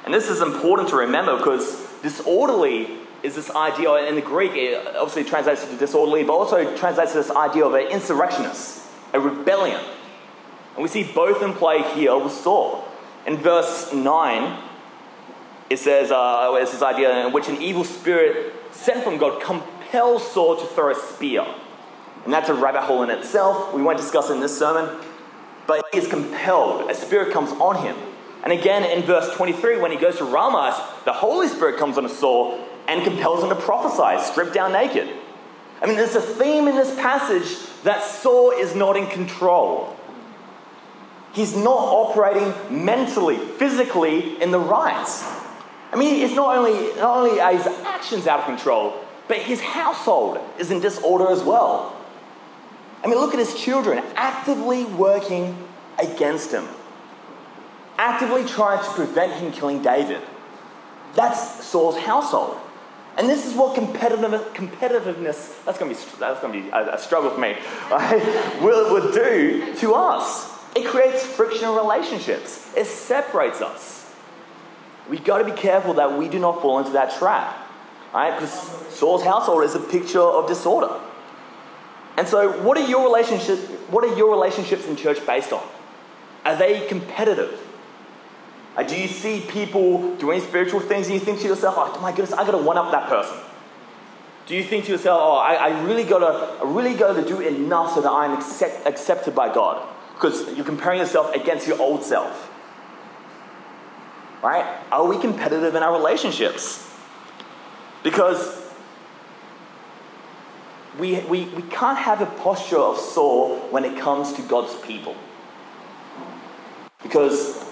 And 0.09 0.13
this 0.15 0.27
is 0.27 0.41
important 0.41 0.89
to 0.89 0.95
remember 0.95 1.37
because 1.37 1.87
disorderly 2.01 2.97
is 3.21 3.35
this 3.35 3.51
idea, 3.51 4.07
in 4.07 4.15
the 4.15 4.21
Greek, 4.21 4.53
it 4.55 4.87
obviously 4.95 5.23
translates 5.23 5.63
to 5.67 5.77
disorderly, 5.77 6.23
but 6.23 6.33
also 6.33 6.75
translates 6.75 7.11
to 7.11 7.19
this 7.19 7.29
idea 7.29 7.63
of 7.63 7.75
an 7.75 7.85
insurrectionist, 7.91 8.87
a 9.13 9.19
rebellion. 9.19 9.79
And 10.73 10.81
we 10.81 10.89
see 10.89 11.03
both 11.03 11.43
in 11.43 11.53
play 11.53 11.83
here 11.93 12.17
with 12.17 12.33
Saul. 12.33 12.87
In 13.27 13.37
verse 13.37 13.93
9, 13.93 14.59
it 15.69 15.77
says, 15.77 16.09
uh, 16.09 16.57
it's 16.59 16.71
this 16.71 16.81
idea 16.81 17.27
in 17.27 17.31
which 17.31 17.47
an 17.47 17.61
evil 17.61 17.83
spirit 17.83 18.51
sent 18.71 19.03
from 19.03 19.19
God 19.19 19.43
compels 19.43 20.31
Saul 20.31 20.57
to 20.57 20.65
throw 20.65 20.89
a 20.89 20.95
spear. 20.95 21.45
And 22.25 22.33
that's 22.33 22.49
a 22.49 22.55
rabbit 22.55 22.81
hole 22.81 23.03
in 23.03 23.11
itself. 23.11 23.75
We 23.75 23.83
won't 23.83 23.99
discuss 23.99 24.31
it 24.31 24.33
in 24.33 24.39
this 24.39 24.57
sermon. 24.57 24.89
But 25.67 25.85
he 25.93 25.99
is 25.99 26.07
compelled. 26.07 26.89
A 26.89 26.95
spirit 26.95 27.31
comes 27.31 27.51
on 27.51 27.85
him. 27.85 27.95
And 28.43 28.53
again 28.53 28.83
in 28.83 29.03
verse 29.03 29.33
23, 29.35 29.79
when 29.79 29.91
he 29.91 29.97
goes 29.97 30.17
to 30.17 30.25
Ramah, 30.25 31.01
the 31.05 31.13
Holy 31.13 31.47
Spirit 31.47 31.77
comes 31.77 31.97
on 31.97 32.07
Saul 32.09 32.59
and 32.87 33.03
compels 33.03 33.43
him 33.43 33.49
to 33.49 33.55
prophesy, 33.55 34.23
stripped 34.31 34.53
down 34.53 34.71
naked. 34.71 35.09
I 35.81 35.85
mean, 35.85 35.95
there's 35.95 36.15
a 36.15 36.21
theme 36.21 36.67
in 36.67 36.75
this 36.75 36.93
passage 36.95 37.57
that 37.83 38.03
Saul 38.03 38.51
is 38.51 38.75
not 38.75 38.97
in 38.97 39.07
control. 39.07 39.95
He's 41.33 41.55
not 41.55 41.69
operating 41.69 42.53
mentally, 42.83 43.37
physically 43.37 44.41
in 44.41 44.51
the 44.51 44.59
right. 44.59 45.07
I 45.91 45.95
mean, 45.95 46.23
it's 46.23 46.33
not 46.33 46.57
only, 46.57 46.95
not 46.95 47.17
only 47.17 47.39
are 47.39 47.53
his 47.53 47.67
actions 47.67 48.27
out 48.27 48.39
of 48.39 48.45
control, 48.45 48.93
but 49.27 49.37
his 49.37 49.61
household 49.61 50.39
is 50.57 50.71
in 50.71 50.79
disorder 50.79 51.29
as 51.29 51.43
well. 51.43 51.95
I 53.03 53.07
mean, 53.07 53.17
look 53.19 53.33
at 53.33 53.39
his 53.39 53.55
children 53.55 54.03
actively 54.15 54.85
working 54.85 55.55
against 55.97 56.51
him, 56.51 56.67
actively 57.99 58.45
trying 58.45 58.81
to 58.83 58.89
prevent 58.91 59.33
him 59.33 59.51
killing 59.51 59.83
David. 59.83 60.21
That's 61.15 61.65
Saul's 61.65 61.97
household. 61.97 62.57
And 63.17 63.27
this 63.27 63.45
is 63.45 63.53
what 63.53 63.75
competitive, 63.75 64.31
competitiveness, 64.53 65.63
that's 65.65 65.77
going 65.77 65.93
to 65.93 65.99
be, 65.99 66.17
that's 66.17 66.39
going 66.39 66.53
to 66.53 66.61
be 66.61 66.69
a, 66.69 66.95
a 66.95 66.97
struggle 66.97 67.29
for 67.29 67.39
me, 67.39 67.57
right, 67.91 68.59
will, 68.63 68.93
will 68.93 69.11
do 69.11 69.75
to 69.75 69.93
us. 69.93 70.49
It 70.75 70.85
creates 70.85 71.25
friction 71.25 71.67
in 71.67 71.75
relationships, 71.75 72.71
it 72.75 72.85
separates 72.85 73.61
us. 73.61 74.15
We've 75.09 75.23
got 75.23 75.39
to 75.39 75.43
be 75.43 75.51
careful 75.51 75.95
that 75.95 76.17
we 76.17 76.29
do 76.29 76.39
not 76.39 76.61
fall 76.61 76.79
into 76.79 76.91
that 76.91 77.17
trap, 77.17 77.57
right? 78.13 78.33
Because 78.33 78.53
Saul's 78.95 79.23
household 79.23 79.63
is 79.63 79.75
a 79.75 79.79
picture 79.79 80.21
of 80.21 80.47
disorder. 80.47 81.01
And 82.15 82.27
so, 82.27 82.61
what 82.61 82.77
are 82.77 82.87
your 82.87 83.03
relationships? 83.03 83.61
What 83.89 84.03
are 84.03 84.15
your 84.15 84.29
relationships 84.31 84.85
in 84.85 84.95
church 84.95 85.25
based 85.25 85.51
on? 85.51 85.67
Are 86.45 86.55
they 86.55 86.87
competitive? 86.87 87.59
Uh, 88.79 88.83
do 88.83 88.95
you 88.95 89.09
see 89.09 89.41
people 89.41 90.15
doing 90.15 90.39
spiritual 90.39 90.79
things 90.79 91.07
and 91.07 91.13
you 91.13 91.19
think 91.19 91.37
to 91.41 91.45
yourself, 91.45 91.75
oh 91.77 91.99
my 92.01 92.11
goodness, 92.11 92.31
I 92.31 92.45
gotta 92.45 92.59
one 92.59 92.77
up 92.77 92.91
that 92.91 93.09
person? 93.09 93.35
Do 94.45 94.55
you 94.55 94.63
think 94.63 94.85
to 94.85 94.93
yourself, 94.93 95.19
oh, 95.21 95.35
I, 95.35 95.55
I 95.55 95.81
really 95.83 96.05
gotta, 96.05 96.63
I 96.63 96.63
really 96.63 96.95
gotta 96.95 97.27
do 97.27 97.41
enough 97.41 97.95
so 97.95 97.99
that 97.99 98.09
I'm 98.09 98.37
accept, 98.37 98.87
accepted 98.87 99.35
by 99.35 99.53
God? 99.53 99.85
Because 100.13 100.55
you're 100.55 100.65
comparing 100.65 100.99
yourself 100.99 101.35
against 101.35 101.67
your 101.67 101.77
old 101.77 102.03
self. 102.03 102.49
Right? 104.41 104.65
Are 104.93 105.05
we 105.05 105.19
competitive 105.19 105.75
in 105.75 105.83
our 105.83 105.91
relationships? 105.91 106.89
Because 108.01 108.65
we, 110.97 111.19
we, 111.19 111.47
we 111.47 111.63
can't 111.63 111.97
have 111.97 112.21
a 112.21 112.27
posture 112.27 112.77
of 112.77 112.97
Saul 112.97 113.57
when 113.71 113.83
it 113.83 113.99
comes 113.99 114.31
to 114.33 114.41
God's 114.43 114.73
people. 114.75 115.17
Because 117.03 117.68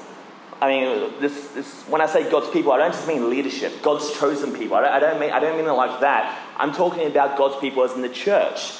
I 0.59 0.67
mean, 0.69 1.13
this, 1.19 1.49
this, 1.49 1.83
when 1.83 2.01
I 2.01 2.07
say 2.07 2.29
God's 2.31 2.49
people, 2.49 2.71
I 2.71 2.77
don't 2.77 2.91
just 2.91 3.07
mean 3.07 3.29
leadership, 3.29 3.81
God's 3.83 4.11
chosen 4.17 4.53
people. 4.55 4.75
I 4.75 4.81
don't, 4.81 4.91
I 4.91 4.99
don't, 4.99 5.19
mean, 5.19 5.31
I 5.31 5.39
don't 5.39 5.55
mean 5.55 5.67
it 5.67 5.71
like 5.71 5.99
that. 6.01 6.39
I'm 6.57 6.73
talking 6.73 7.05
about 7.05 7.37
God's 7.37 7.59
people 7.61 7.83
as 7.83 7.93
in 7.93 8.01
the 8.01 8.09
church. 8.09 8.73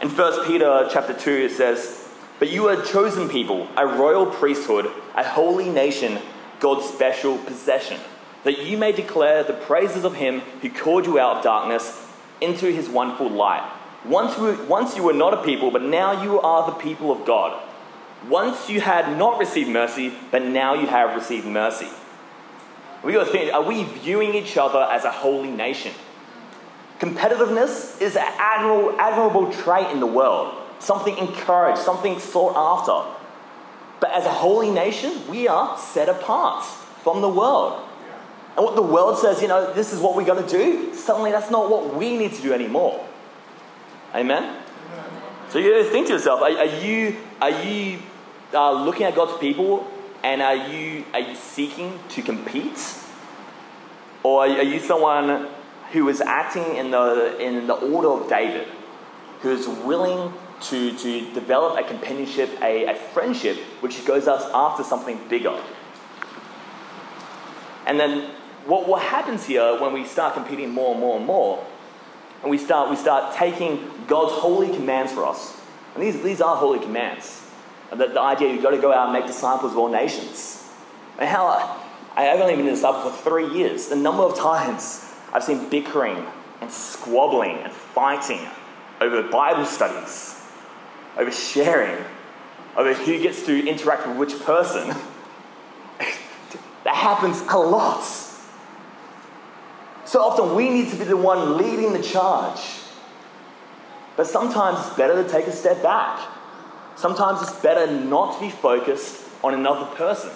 In 0.00 0.08
1 0.08 0.46
Peter 0.46 0.88
chapter 0.90 1.12
2, 1.12 1.30
it 1.30 1.52
says, 1.52 2.08
But 2.38 2.50
you 2.50 2.68
are 2.68 2.82
chosen 2.82 3.28
people, 3.28 3.68
a 3.76 3.86
royal 3.86 4.26
priesthood, 4.26 4.90
a 5.14 5.22
holy 5.22 5.68
nation, 5.68 6.18
God's 6.58 6.86
special 6.86 7.36
possession, 7.36 8.00
that 8.44 8.64
you 8.64 8.78
may 8.78 8.92
declare 8.92 9.44
the 9.44 9.52
praises 9.52 10.04
of 10.04 10.14
him 10.14 10.40
who 10.62 10.70
called 10.70 11.04
you 11.04 11.18
out 11.18 11.38
of 11.38 11.42
darkness 11.42 12.06
into 12.40 12.72
his 12.72 12.88
wonderful 12.88 13.28
light. 13.28 13.70
Once, 14.06 14.38
we, 14.38 14.52
once 14.64 14.96
you 14.96 15.02
were 15.02 15.12
not 15.12 15.34
a 15.34 15.42
people, 15.42 15.70
but 15.70 15.82
now 15.82 16.22
you 16.22 16.40
are 16.40 16.64
the 16.64 16.78
people 16.78 17.12
of 17.12 17.26
God. 17.26 17.62
Once 18.28 18.68
you 18.68 18.80
had 18.80 19.16
not 19.16 19.38
received 19.38 19.70
mercy, 19.70 20.12
but 20.30 20.42
now 20.42 20.74
you 20.74 20.86
have 20.86 21.14
received 21.16 21.46
mercy. 21.46 21.88
We 23.02 23.12
got 23.14 23.26
to 23.26 23.32
think 23.32 23.52
are 23.52 23.62
we 23.62 23.84
viewing 23.84 24.34
each 24.34 24.56
other 24.56 24.80
as 24.90 25.04
a 25.04 25.10
holy 25.10 25.50
nation? 25.50 25.92
Competitiveness 26.98 28.00
is 28.00 28.14
an 28.14 28.26
admirable, 28.38 29.00
admirable 29.00 29.50
trait 29.50 29.90
in 29.90 30.00
the 30.00 30.06
world, 30.06 30.54
something 30.80 31.16
encouraged, 31.16 31.80
something 31.80 32.18
sought 32.18 32.54
after. 32.54 33.16
But 34.00 34.10
as 34.12 34.26
a 34.26 34.32
holy 34.32 34.70
nation, 34.70 35.26
we 35.28 35.48
are 35.48 35.78
set 35.78 36.10
apart 36.10 36.64
from 37.02 37.22
the 37.22 37.28
world. 37.28 37.86
And 38.56 38.64
what 38.66 38.76
the 38.76 38.82
world 38.82 39.18
says, 39.18 39.40
you 39.40 39.48
know, 39.48 39.72
this 39.72 39.94
is 39.94 40.00
what 40.00 40.14
we 40.14 40.24
got 40.24 40.46
to 40.46 40.46
do, 40.46 40.94
suddenly 40.94 41.30
that's 41.30 41.50
not 41.50 41.70
what 41.70 41.94
we 41.94 42.18
need 42.18 42.32
to 42.34 42.42
do 42.42 42.52
anymore. 42.52 43.06
Amen? 44.14 44.56
So 45.48 45.58
you 45.58 45.82
think 45.84 46.08
to 46.08 46.14
yourself, 46.14 46.42
are, 46.42 46.50
are 46.50 46.64
you, 46.64 47.16
are 47.40 47.50
you 47.50 47.98
uh, 48.52 48.84
looking 48.84 49.06
at 49.06 49.14
God's 49.14 49.38
people 49.38 49.90
and 50.22 50.42
are 50.42 50.56
you, 50.56 51.04
are 51.14 51.20
you 51.20 51.34
seeking 51.34 51.98
to 52.10 52.22
compete? 52.22 52.96
Or 54.22 54.42
are 54.42 54.62
you 54.62 54.78
someone 54.80 55.48
who 55.92 56.08
is 56.08 56.20
acting 56.20 56.76
in 56.76 56.90
the, 56.90 57.38
in 57.40 57.66
the 57.66 57.74
order 57.74 58.08
of 58.08 58.28
David, 58.28 58.68
who 59.40 59.50
is 59.50 59.66
willing 59.66 60.32
to, 60.62 60.96
to 60.98 61.32
develop 61.32 61.78
a 61.78 61.88
companionship, 61.88 62.50
a, 62.60 62.84
a 62.86 62.94
friendship, 62.94 63.56
which 63.80 64.04
goes 64.04 64.28
us 64.28 64.48
after 64.52 64.84
something 64.84 65.18
bigger? 65.28 65.58
And 67.86 67.98
then 67.98 68.30
what, 68.66 68.86
what 68.86 69.02
happens 69.02 69.46
here 69.46 69.80
when 69.80 69.94
we 69.94 70.04
start 70.04 70.34
competing 70.34 70.70
more 70.70 70.92
and 70.92 71.00
more 71.00 71.16
and 71.16 71.26
more, 71.26 71.66
and 72.42 72.50
we 72.50 72.58
start, 72.58 72.90
we 72.90 72.96
start 72.96 73.34
taking 73.34 73.90
God's 74.06 74.32
holy 74.32 74.68
commands 74.68 75.12
for 75.12 75.24
us, 75.24 75.58
and 75.94 76.02
these, 76.02 76.22
these 76.22 76.42
are 76.42 76.56
holy 76.56 76.78
commands 76.78 77.49
the, 77.90 78.06
the 78.06 78.20
idea 78.20 78.52
you've 78.52 78.62
got 78.62 78.70
to 78.70 78.78
go 78.78 78.92
out 78.92 79.08
and 79.08 79.12
make 79.12 79.26
disciples 79.26 79.72
of 79.72 79.78
all 79.78 79.88
nations. 79.88 80.68
And 81.18 81.28
how 81.28 81.78
I've 82.16 82.40
only 82.40 82.56
been 82.56 82.66
a 82.66 82.70
disciple 82.70 83.10
for 83.10 83.30
three 83.30 83.52
years. 83.56 83.88
The 83.88 83.96
number 83.96 84.22
of 84.22 84.36
times 84.38 85.12
I've 85.32 85.44
seen 85.44 85.68
bickering 85.68 86.24
and 86.60 86.70
squabbling 86.70 87.56
and 87.58 87.72
fighting 87.72 88.40
over 89.00 89.22
Bible 89.22 89.64
studies, 89.64 90.42
over 91.16 91.30
sharing, 91.30 92.04
over 92.76 92.94
who 92.94 93.18
gets 93.20 93.44
to 93.46 93.66
interact 93.66 94.06
with 94.06 94.16
which 94.16 94.38
person. 94.40 94.88
that 96.84 96.94
happens 96.94 97.42
a 97.48 97.58
lot. 97.58 98.04
So 100.04 100.20
often 100.22 100.54
we 100.54 100.68
need 100.68 100.90
to 100.90 100.96
be 100.96 101.04
the 101.04 101.16
one 101.16 101.56
leading 101.56 101.92
the 101.92 102.02
charge. 102.02 102.60
But 104.16 104.26
sometimes 104.26 104.86
it's 104.86 104.96
better 104.96 105.22
to 105.22 105.28
take 105.28 105.46
a 105.46 105.52
step 105.52 105.82
back. 105.82 106.20
Sometimes 107.00 107.40
it's 107.40 107.58
better 107.62 107.90
not 107.90 108.34
to 108.34 108.40
be 108.44 108.50
focused 108.50 109.26
on 109.42 109.54
another 109.54 109.86
person. 109.96 110.30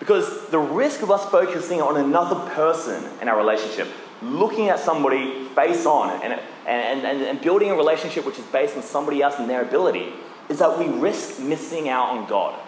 Because 0.00 0.48
the 0.48 0.58
risk 0.58 1.02
of 1.02 1.12
us 1.12 1.24
focusing 1.30 1.80
on 1.80 1.96
another 1.96 2.50
person 2.50 3.04
in 3.22 3.28
our 3.28 3.38
relationship, 3.38 3.86
looking 4.20 4.68
at 4.68 4.80
somebody 4.80 5.44
face 5.50 5.86
on 5.86 6.10
and, 6.24 6.40
and, 6.66 7.06
and, 7.06 7.22
and 7.22 7.40
building 7.40 7.70
a 7.70 7.76
relationship 7.76 8.26
which 8.26 8.36
is 8.36 8.44
based 8.46 8.76
on 8.76 8.82
somebody 8.82 9.22
else 9.22 9.36
and 9.38 9.48
their 9.48 9.62
ability, 9.62 10.12
is 10.48 10.58
that 10.58 10.76
we 10.76 10.88
risk 10.88 11.38
missing 11.38 11.88
out 11.88 12.08
on 12.08 12.28
God. 12.28 12.58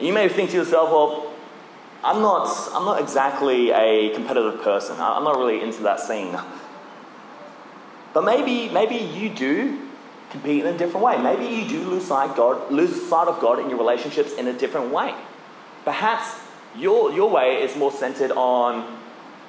You 0.00 0.12
may 0.12 0.28
think 0.28 0.50
to 0.50 0.56
yourself, 0.56 0.90
well, 0.90 1.34
I'm 2.02 2.20
not, 2.20 2.48
I'm 2.72 2.84
not 2.84 3.00
exactly 3.00 3.70
a 3.70 4.12
competitive 4.12 4.60
person. 4.62 4.96
I'm 4.98 5.22
not 5.22 5.38
really 5.38 5.62
into 5.62 5.84
that 5.84 6.00
scene. 6.00 6.36
But 8.12 8.24
maybe, 8.24 8.68
maybe 8.70 8.96
you 8.96 9.28
do 9.28 9.85
compete 10.30 10.64
in 10.64 10.74
a 10.74 10.76
different 10.76 11.04
way. 11.04 11.20
Maybe 11.20 11.46
you 11.46 11.68
do 11.68 11.88
lose 11.88 12.04
sight, 12.04 12.36
God, 12.36 12.70
lose 12.70 13.08
sight 13.08 13.28
of 13.28 13.40
God 13.40 13.58
in 13.58 13.70
your 13.70 13.78
relationships 13.78 14.32
in 14.32 14.48
a 14.48 14.52
different 14.52 14.92
way. 14.92 15.14
Perhaps 15.84 16.40
your, 16.76 17.12
your 17.12 17.30
way 17.30 17.62
is 17.62 17.76
more 17.76 17.92
centered 17.92 18.32
on, 18.32 18.98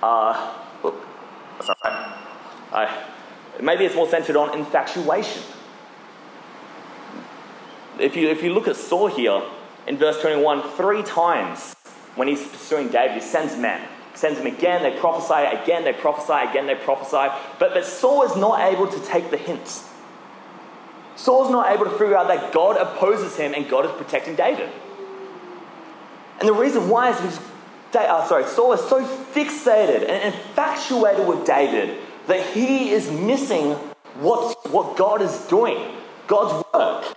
uh, 0.04 0.54
sorry, 1.62 2.06
uh, 2.72 3.04
maybe 3.62 3.86
it's 3.86 3.96
more 3.96 4.08
centered 4.08 4.36
on 4.36 4.58
infatuation. 4.58 5.44
If 8.00 8.16
you, 8.16 8.30
if 8.30 8.44
you 8.44 8.54
look 8.54 8.68
at 8.68 8.76
Saul 8.76 9.08
here 9.08 9.42
in 9.88 9.98
verse 9.98 10.22
21, 10.22 10.62
three 10.72 11.02
times 11.02 11.74
when 12.16 12.28
he's 12.28 12.46
pursuing 12.48 12.90
David, 12.90 13.16
he 13.16 13.22
sends 13.22 13.58
men. 13.58 13.82
Sends 14.14 14.40
them 14.40 14.48
again, 14.48 14.82
they 14.82 15.00
prophesy, 15.00 15.34
again 15.34 15.84
they 15.84 15.94
prophesy, 15.94 16.50
again 16.50 16.66
they 16.66 16.76
prophesy. 16.76 17.32
But, 17.60 17.74
but 17.74 17.86
Saul 17.86 18.24
is 18.24 18.36
not 18.36 18.60
able 18.62 18.88
to 18.88 19.00
take 19.06 19.30
the 19.30 19.38
hints. 19.38 19.88
Saul's 21.18 21.52
not 21.52 21.74
able 21.74 21.86
to 21.86 21.92
figure 21.92 22.16
out 22.16 22.30
that 22.30 22.54
God 22.54 22.78
opposes 22.78 23.36
him 23.36 23.54
and 23.54 23.68
God 23.70 23.86
is 23.86 23.92
protecting 23.92 24.36
David. 24.36 24.70
And 26.40 26.48
the 26.48 26.54
reason 26.54 26.88
why 26.88 27.10
is 27.10 27.40
because 27.92 28.06
uh, 28.08 28.28
sorry, 28.28 28.46
Saul 28.46 28.74
is 28.74 28.82
so 28.82 29.04
fixated 29.04 30.08
and 30.08 30.34
infatuated 30.34 31.28
with 31.28 31.46
David 31.46 31.98
that 32.28 32.46
he 32.48 32.92
is 32.92 33.10
missing 33.10 33.72
what, 34.20 34.72
what 34.72 34.98
God 34.98 35.22
is 35.22 35.36
doing, 35.48 35.96
God's 36.28 36.64
work. 36.74 37.16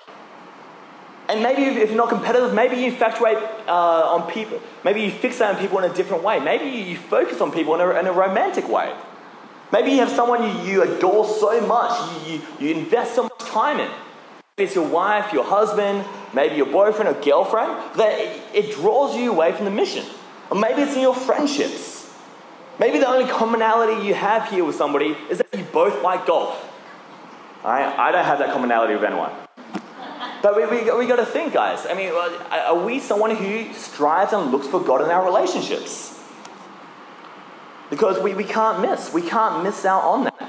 And 1.28 1.42
maybe 1.42 1.62
if 1.62 1.88
you're 1.88 1.96
not 1.96 2.08
competitive, 2.08 2.54
maybe 2.54 2.76
you 2.76 2.86
infatuate 2.86 3.36
uh, 3.68 3.70
on 3.70 4.30
people, 4.30 4.60
maybe 4.84 5.02
you 5.02 5.10
fixate 5.12 5.54
on 5.54 5.60
people 5.60 5.78
in 5.78 5.90
a 5.90 5.94
different 5.94 6.24
way. 6.24 6.40
Maybe 6.40 6.70
you 6.70 6.96
focus 6.96 7.40
on 7.40 7.52
people 7.52 7.74
in 7.74 7.80
a, 7.80 7.90
in 8.00 8.06
a 8.06 8.12
romantic 8.12 8.68
way. 8.68 8.92
Maybe 9.72 9.92
you 9.92 9.98
have 9.98 10.10
someone 10.10 10.42
you, 10.42 10.72
you 10.72 10.82
adore 10.82 11.26
so 11.26 11.60
much, 11.60 12.26
you, 12.26 12.32
you, 12.32 12.42
you 12.58 12.74
invest 12.74 13.14
so 13.14 13.24
much 13.24 13.38
time 13.38 13.78
in. 13.78 13.90
Maybe 14.56 14.66
it's 14.66 14.74
your 14.74 14.88
wife, 14.88 15.32
your 15.32 15.44
husband, 15.44 16.04
maybe 16.34 16.56
your 16.56 16.66
boyfriend 16.66 17.08
or 17.08 17.20
girlfriend, 17.20 17.72
that 17.96 18.18
it, 18.18 18.42
it 18.52 18.74
draws 18.74 19.16
you 19.16 19.32
away 19.32 19.52
from 19.52 19.64
the 19.64 19.70
mission. 19.70 20.04
Or 20.50 20.58
maybe 20.58 20.82
it's 20.82 20.94
in 20.94 21.00
your 21.00 21.14
friendships. 21.14 22.12
Maybe 22.78 22.98
the 22.98 23.08
only 23.08 23.30
commonality 23.30 24.06
you 24.06 24.14
have 24.14 24.48
here 24.48 24.64
with 24.64 24.74
somebody 24.74 25.16
is 25.28 25.38
that 25.38 25.46
you 25.56 25.64
both 25.64 26.02
like 26.02 26.26
golf. 26.26 26.66
I, 27.64 28.08
I 28.08 28.10
don't 28.10 28.24
have 28.24 28.38
that 28.38 28.52
commonality 28.52 28.94
with 28.94 29.04
anyone. 29.04 29.32
But 30.42 30.56
we, 30.56 30.64
we, 30.64 30.90
we 30.98 31.06
got 31.06 31.16
to 31.16 31.26
think, 31.26 31.52
guys. 31.52 31.86
I 31.86 31.94
mean, 31.94 32.10
are 32.10 32.84
we 32.84 32.98
someone 32.98 33.36
who 33.36 33.72
strives 33.74 34.32
and 34.32 34.50
looks 34.50 34.66
for 34.66 34.80
God 34.80 35.02
in 35.02 35.10
our 35.10 35.24
relationships? 35.24 36.19
Because 37.90 38.22
we, 38.22 38.34
we 38.34 38.44
can't 38.44 38.80
miss. 38.80 39.12
We 39.12 39.22
can't 39.22 39.62
miss 39.62 39.84
out 39.84 40.02
on 40.02 40.24
that. 40.24 40.48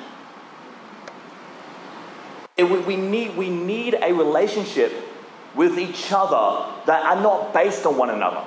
We, 2.57 2.79
we, 2.79 2.95
need, 2.95 3.35
we 3.35 3.49
need 3.49 3.95
a 3.95 4.13
relationship 4.13 4.93
with 5.55 5.79
each 5.79 6.11
other 6.11 6.71
that 6.85 7.03
are 7.03 7.21
not 7.21 7.53
based 7.53 7.85
on 7.85 7.97
one 7.97 8.11
another. 8.11 8.45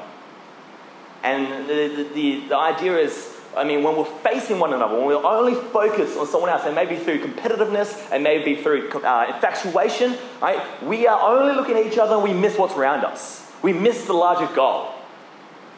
And 1.22 1.68
the, 1.68 2.08
the, 2.14 2.48
the 2.48 2.56
idea 2.56 2.96
is 2.98 3.34
I 3.56 3.64
mean, 3.64 3.82
when 3.82 3.96
we're 3.96 4.04
facing 4.04 4.58
one 4.58 4.72
another, 4.72 4.96
when 4.96 5.06
we're 5.06 5.24
only 5.24 5.54
focused 5.54 6.18
on 6.18 6.26
someone 6.26 6.50
else, 6.50 6.62
and 6.64 6.74
maybe 6.74 6.96
through 6.96 7.20
competitiveness 7.20 8.10
and 8.10 8.24
maybe 8.24 8.56
through 8.56 8.90
uh, 8.90 9.26
infatuation, 9.32 10.16
right? 10.42 10.82
We 10.82 11.06
are 11.06 11.20
only 11.20 11.54
looking 11.54 11.76
at 11.76 11.86
each 11.86 11.98
other 11.98 12.14
and 12.14 12.24
we 12.24 12.32
miss 12.32 12.58
what's 12.58 12.74
around 12.74 13.04
us. 13.04 13.48
We 13.62 13.72
miss 13.72 14.06
the 14.06 14.12
larger 14.12 14.52
goal. 14.54 14.93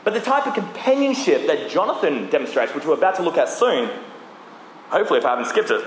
But 0.07 0.15
the 0.15 0.21
type 0.21 0.47
of 0.47 0.55
companionship 0.55 1.49
that 1.49 1.69
Jonathan 1.69 2.31
demonstrates, 2.31 2.73
which 2.73 2.85
we're 2.85 2.95
about 2.95 3.17
to 3.17 3.25
look 3.25 3.37
at 3.37 3.49
soon, 3.49 3.91
hopefully, 4.89 5.19
if 5.19 5.27
I 5.27 5.31
haven't 5.31 5.47
skipped 5.47 5.73
it, 5.73 5.85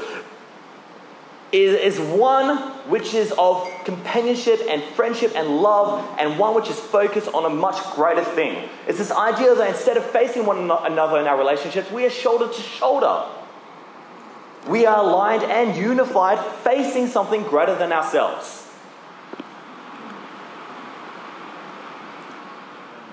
is, 1.54 1.96
is 1.96 2.00
one 2.02 2.58
which 2.90 3.14
is 3.14 3.34
of 3.38 3.66
companionship 3.86 4.60
and 4.70 4.84
friendship 4.94 5.32
and 5.38 5.62
love, 5.62 6.06
and 6.20 6.38
one 6.38 6.54
which 6.54 6.70
is 6.70 6.78
focused 6.78 7.30
on 7.30 7.46
a 7.46 7.50
much 7.50 7.82
greater 7.96 8.26
thing. 8.26 8.68
It's 8.90 8.98
this 8.98 9.10
idea 9.10 9.56
that 9.56 9.70
instead 9.70 9.96
of 9.96 10.04
facing 10.04 10.46
one 10.46 10.70
another 10.70 11.18
in 11.22 11.26
our 11.26 11.38
relationships, 11.38 11.90
we 11.90 12.06
are 12.06 12.10
shoulder 12.10 12.50
to 12.50 12.62
shoulder. 12.62 13.26
We 14.68 14.86
are 14.86 15.02
aligned 15.02 15.44
and 15.44 15.78
unified, 15.78 16.46
facing 16.66 17.08
something 17.08 17.44
greater 17.44 17.78
than 17.78 17.94
ourselves. 17.94 18.69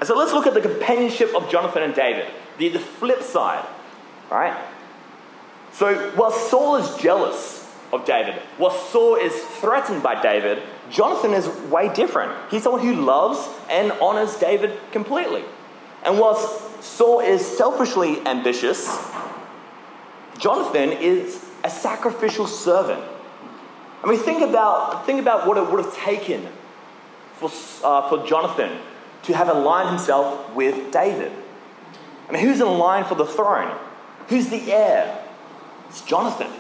And 0.07 0.14
so 0.14 0.21
let's 0.21 0.33
look 0.33 0.47
at 0.47 0.55
the 0.55 0.61
companionship 0.61 1.35
of 1.35 1.51
Jonathan 1.51 1.83
and 1.83 1.92
David, 1.92 2.27
the, 2.59 2.69
the 2.69 2.79
flip 2.79 3.25
side, 3.25 3.66
right? 4.31 4.57
So 5.73 5.97
while 6.11 6.31
Saul 6.31 6.77
is 6.77 6.97
jealous 6.99 7.69
of 7.92 8.05
David, 8.05 8.35
while 8.57 8.71
Saul 8.71 9.16
is 9.16 9.35
threatened 9.35 10.05
by 10.05 10.23
David, 10.23 10.62
Jonathan 10.92 11.35
is 11.35 11.49
way 11.73 11.92
different. 11.92 12.33
He's 12.53 12.62
someone 12.62 12.83
who 12.83 12.95
loves 13.05 13.49
and 13.69 13.90
honors 14.01 14.37
David 14.37 14.79
completely. 14.92 15.42
And 16.05 16.21
whilst 16.21 16.85
Saul 16.85 17.19
is 17.19 17.45
selfishly 17.45 18.25
ambitious, 18.29 18.87
Jonathan 20.38 20.92
is 20.92 21.45
a 21.64 21.69
sacrificial 21.69 22.47
servant. 22.47 23.03
I 24.05 24.09
mean, 24.09 24.21
think 24.21 24.40
about, 24.40 25.05
think 25.05 25.19
about 25.19 25.49
what 25.49 25.57
it 25.57 25.69
would 25.69 25.85
have 25.85 25.97
taken 25.97 26.47
for, 27.38 27.51
uh, 27.83 28.09
for 28.09 28.25
Jonathan 28.25 28.79
to 29.27 29.37
have 29.37 29.49
aligned 29.49 29.91
himself 29.91 30.55
with 30.55 30.93
David. 30.93 31.33
I 32.29 32.33
mean, 32.33 32.43
who's 32.43 32.61
in 32.61 32.67
line 32.67 33.05
for 33.05 33.15
the 33.15 33.27
throne? 33.27 33.77
Who's 34.29 34.49
the 34.49 34.73
heir? 34.73 35.25
It's 35.89 36.01
Jonathan. 36.03 36.51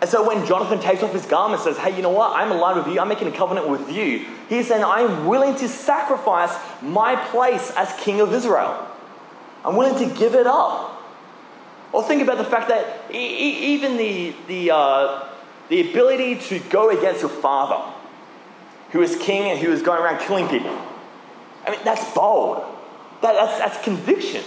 And 0.00 0.10
so 0.10 0.26
when 0.26 0.44
Jonathan 0.46 0.80
takes 0.80 1.02
off 1.02 1.12
his 1.12 1.26
garment 1.26 1.62
and 1.62 1.74
says, 1.74 1.82
Hey, 1.82 1.94
you 1.96 2.02
know 2.02 2.10
what? 2.10 2.36
I'm 2.36 2.50
aligned 2.50 2.78
with 2.78 2.92
you. 2.92 3.00
I'm 3.00 3.08
making 3.08 3.28
a 3.28 3.32
covenant 3.32 3.68
with 3.68 3.88
you. 3.90 4.26
He's 4.48 4.66
saying, 4.66 4.82
I'm 4.82 5.26
willing 5.26 5.54
to 5.56 5.68
sacrifice 5.68 6.56
my 6.82 7.14
place 7.26 7.72
as 7.76 7.92
king 8.00 8.20
of 8.20 8.32
Israel. 8.32 8.88
I'm 9.64 9.76
willing 9.76 10.08
to 10.08 10.14
give 10.18 10.34
it 10.34 10.46
up. 10.46 11.00
Or 11.92 12.02
think 12.02 12.22
about 12.22 12.38
the 12.38 12.44
fact 12.44 12.68
that 12.68 13.12
even 13.14 13.96
the, 13.96 14.34
the, 14.48 14.74
uh, 14.74 15.28
the 15.68 15.90
ability 15.90 16.36
to 16.36 16.58
go 16.58 16.90
against 16.90 17.20
your 17.20 17.30
father, 17.30 17.92
who 18.90 19.02
is 19.02 19.14
king 19.16 19.50
and 19.50 19.60
who 19.60 19.70
is 19.70 19.82
going 19.82 20.02
around 20.02 20.18
killing 20.20 20.48
people, 20.48 20.76
I 21.66 21.70
mean, 21.70 21.80
that's 21.84 22.12
bold. 22.14 22.64
That, 23.22 23.34
that's, 23.34 23.58
that's 23.58 23.84
conviction. 23.84 24.42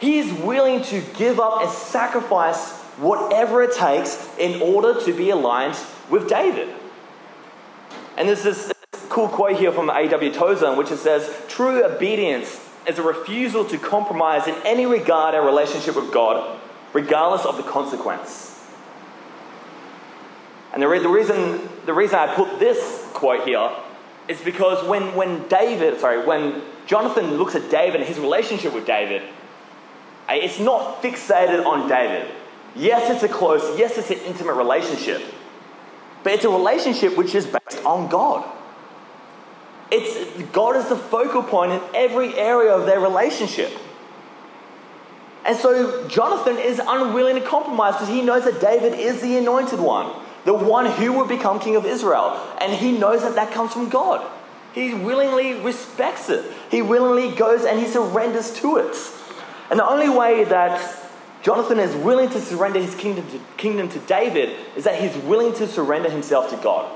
He 0.00 0.18
is 0.18 0.32
willing 0.32 0.82
to 0.84 1.02
give 1.16 1.40
up 1.40 1.62
and 1.62 1.70
sacrifice 1.70 2.72
whatever 2.98 3.62
it 3.62 3.74
takes 3.74 4.28
in 4.38 4.60
order 4.60 5.00
to 5.04 5.12
be 5.12 5.30
aligned 5.30 5.78
with 6.08 6.28
David. 6.28 6.68
And 8.16 8.28
there's 8.28 8.42
this 8.42 8.72
cool 9.08 9.28
quote 9.28 9.56
here 9.56 9.72
from 9.72 9.90
A.W. 9.90 10.32
Tozer, 10.32 10.74
which 10.74 10.90
it 10.90 10.98
says, 10.98 11.30
True 11.48 11.84
obedience 11.84 12.66
is 12.86 12.98
a 12.98 13.02
refusal 13.02 13.64
to 13.66 13.78
compromise 13.78 14.46
in 14.46 14.54
any 14.64 14.86
regard 14.86 15.34
our 15.34 15.44
relationship 15.44 15.96
with 15.96 16.12
God, 16.12 16.58
regardless 16.92 17.44
of 17.44 17.56
the 17.56 17.62
consequence. 17.62 18.50
And 20.72 20.82
the, 20.82 20.88
re- 20.88 21.00
the, 21.00 21.08
reason, 21.08 21.68
the 21.84 21.92
reason 21.92 22.16
I 22.18 22.34
put 22.34 22.58
this 22.58 23.06
quote 23.12 23.46
here 23.46 23.70
is 24.30 24.40
because 24.40 24.86
when, 24.86 25.14
when 25.16 25.46
David, 25.48 25.98
sorry, 25.98 26.24
when 26.24 26.62
Jonathan 26.86 27.34
looks 27.34 27.56
at 27.56 27.68
David 27.68 28.00
and 28.00 28.08
his 28.08 28.18
relationship 28.18 28.72
with 28.72 28.86
David, 28.86 29.22
eh, 30.28 30.36
it's 30.36 30.60
not 30.60 31.02
fixated 31.02 31.66
on 31.66 31.88
David. 31.88 32.30
Yes, 32.76 33.10
it's 33.10 33.24
a 33.24 33.28
close, 33.28 33.76
yes, 33.76 33.98
it's 33.98 34.10
an 34.10 34.18
intimate 34.18 34.54
relationship, 34.54 35.20
but 36.22 36.32
it's 36.32 36.44
a 36.44 36.48
relationship 36.48 37.16
which 37.16 37.34
is 37.34 37.44
based 37.44 37.84
on 37.84 38.08
God. 38.08 38.48
It's 39.90 40.42
God 40.52 40.76
is 40.76 40.88
the 40.88 40.96
focal 40.96 41.42
point 41.42 41.72
in 41.72 41.80
every 41.94 42.32
area 42.38 42.72
of 42.72 42.86
their 42.86 43.00
relationship. 43.00 43.72
And 45.44 45.56
so 45.56 46.06
Jonathan 46.06 46.58
is 46.58 46.80
unwilling 46.86 47.34
to 47.34 47.40
compromise 47.40 47.94
because 47.94 48.08
he 48.08 48.22
knows 48.22 48.44
that 48.44 48.60
David 48.60 48.96
is 48.96 49.20
the 49.20 49.36
anointed 49.36 49.80
one, 49.80 50.14
the 50.44 50.54
one 50.54 50.86
who 50.86 51.12
will 51.12 51.26
become 51.26 51.60
king 51.60 51.76
of 51.76 51.84
Israel. 51.84 52.40
And 52.60 52.72
he 52.72 52.92
knows 52.92 53.22
that 53.22 53.34
that 53.34 53.52
comes 53.52 53.72
from 53.72 53.88
God. 53.88 54.28
He 54.74 54.94
willingly 54.94 55.54
respects 55.54 56.30
it, 56.30 56.44
he 56.70 56.82
willingly 56.82 57.34
goes 57.36 57.64
and 57.64 57.78
he 57.78 57.86
surrenders 57.86 58.52
to 58.60 58.76
it. 58.76 58.96
And 59.70 59.78
the 59.78 59.88
only 59.88 60.08
way 60.08 60.44
that 60.44 60.96
Jonathan 61.42 61.78
is 61.78 61.94
willing 61.96 62.28
to 62.30 62.40
surrender 62.40 62.80
his 62.80 62.94
kingdom 62.94 63.26
to, 63.30 63.40
kingdom 63.56 63.88
to 63.90 63.98
David 64.00 64.56
is 64.76 64.84
that 64.84 65.00
he's 65.00 65.16
willing 65.24 65.54
to 65.54 65.66
surrender 65.66 66.10
himself 66.10 66.50
to 66.50 66.56
God. 66.56 66.90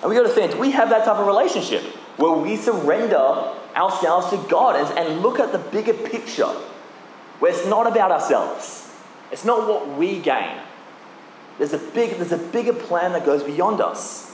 And 0.00 0.10
we 0.10 0.16
got 0.16 0.22
to 0.22 0.28
think, 0.28 0.58
we 0.58 0.70
have 0.72 0.90
that 0.90 1.04
type 1.04 1.16
of 1.16 1.26
relationship 1.26 1.82
where 2.18 2.32
we 2.32 2.56
surrender 2.56 3.54
ourselves 3.74 4.30
to 4.30 4.36
God 4.48 4.76
and, 4.76 4.98
and 4.98 5.22
look 5.22 5.40
at 5.40 5.50
the 5.50 5.58
bigger 5.58 5.94
picture, 5.94 6.46
where 7.40 7.52
it's 7.52 7.66
not 7.66 7.86
about 7.86 8.12
ourselves. 8.12 8.92
It's 9.32 9.44
not 9.44 9.66
what 9.66 9.98
we 9.98 10.20
gain. 10.20 10.58
There's 11.58 11.72
a, 11.72 11.78
big, 11.78 12.16
there's 12.16 12.32
a 12.32 12.38
bigger 12.38 12.72
plan 12.72 13.12
that 13.12 13.24
goes 13.24 13.42
beyond 13.42 13.80
us. 13.80 14.32